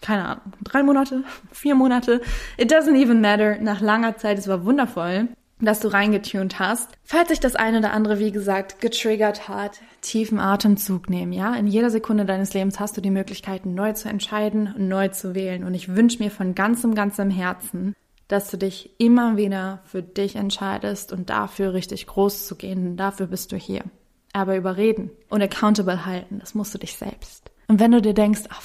Keine 0.01 0.25
Ahnung, 0.25 0.53
drei 0.63 0.83
Monate, 0.83 1.23
vier 1.51 1.75
Monate. 1.75 2.19
It 2.57 2.73
doesn't 2.73 2.99
even 2.99 3.21
matter. 3.21 3.57
Nach 3.61 3.79
langer 3.79 4.17
Zeit, 4.17 4.37
es 4.37 4.47
war 4.47 4.65
wundervoll 4.65 5.29
dass 5.65 5.79
du 5.79 5.87
reingetunt 5.87 6.59
hast. 6.59 6.89
Falls 7.03 7.29
sich 7.29 7.39
das 7.39 7.55
eine 7.55 7.79
oder 7.79 7.93
andere, 7.93 8.19
wie 8.19 8.31
gesagt, 8.31 8.81
getriggert 8.81 9.47
hat, 9.47 9.79
tiefen 10.01 10.39
Atemzug 10.39 11.09
nehmen, 11.09 11.31
ja? 11.31 11.53
In 11.55 11.67
jeder 11.67 11.89
Sekunde 11.89 12.25
deines 12.25 12.53
Lebens 12.53 12.79
hast 12.79 12.97
du 12.97 13.01
die 13.01 13.11
Möglichkeit, 13.11 13.65
neu 13.65 13.93
zu 13.93 14.09
entscheiden, 14.09 14.73
neu 14.77 15.07
zu 15.09 15.35
wählen. 15.35 15.63
Und 15.63 15.73
ich 15.73 15.95
wünsche 15.95 16.21
mir 16.21 16.31
von 16.31 16.55
ganzem, 16.55 16.95
ganzem 16.95 17.29
Herzen, 17.29 17.93
dass 18.27 18.49
du 18.49 18.57
dich 18.57 18.91
immer 18.97 19.37
wieder 19.37 19.81
für 19.85 20.01
dich 20.01 20.35
entscheidest 20.35 21.11
und 21.11 21.29
dafür 21.29 21.73
richtig 21.73 22.07
groß 22.07 22.47
zu 22.47 22.55
gehen. 22.55 22.97
Dafür 22.97 23.27
bist 23.27 23.51
du 23.51 23.57
hier. 23.57 23.83
Aber 24.31 24.57
überreden 24.57 25.11
und 25.29 25.41
accountable 25.41 26.05
halten, 26.05 26.39
das 26.39 26.55
musst 26.55 26.73
du 26.73 26.79
dich 26.79 26.95
selbst. 26.95 27.51
Und 27.67 27.79
wenn 27.79 27.91
du 27.91 28.01
dir 28.01 28.13
denkst, 28.13 28.43
ach, 28.49 28.61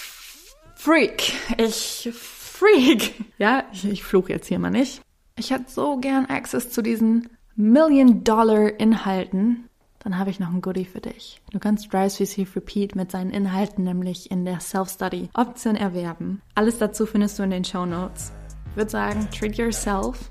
Freak, 0.76 1.32
ich 1.58 2.08
Freak, 2.12 3.24
ja, 3.38 3.64
ich, 3.72 3.84
ich 3.84 4.04
fluche 4.04 4.32
jetzt 4.32 4.46
hier 4.46 4.58
mal 4.58 4.70
nicht 4.70 5.02
ich 5.38 5.50
hätte 5.50 5.70
so 5.70 5.98
gern 5.98 6.26
Access 6.26 6.70
zu 6.70 6.82
diesen 6.82 7.28
Million-Dollar-Inhalten, 7.54 9.68
dann 10.00 10.18
habe 10.18 10.30
ich 10.30 10.40
noch 10.40 10.50
ein 10.50 10.60
Goodie 10.60 10.84
für 10.84 11.00
dich. 11.00 11.40
Du 11.50 11.58
kannst 11.58 11.92
Rise 11.92 12.20
Receive 12.20 12.56
Repeat 12.56 12.94
mit 12.94 13.10
seinen 13.10 13.30
Inhalten 13.30 13.84
nämlich 13.84 14.30
in 14.30 14.44
der 14.44 14.60
Self-Study-Option 14.60 15.76
erwerben. 15.76 16.42
Alles 16.54 16.78
dazu 16.78 17.06
findest 17.06 17.38
du 17.38 17.42
in 17.42 17.50
den 17.50 17.64
Show 17.64 17.86
Notes. 17.86 18.32
würde 18.78 18.90
sagen, 18.90 19.28
treat 19.32 19.58
yourself 19.58 20.30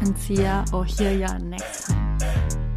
and 0.00 0.16
see 0.16 0.34
ya 0.42 0.64
or 0.72 0.84
hear 0.84 1.12
ya 1.12 1.36
next 1.38 1.88
time. 1.88 2.67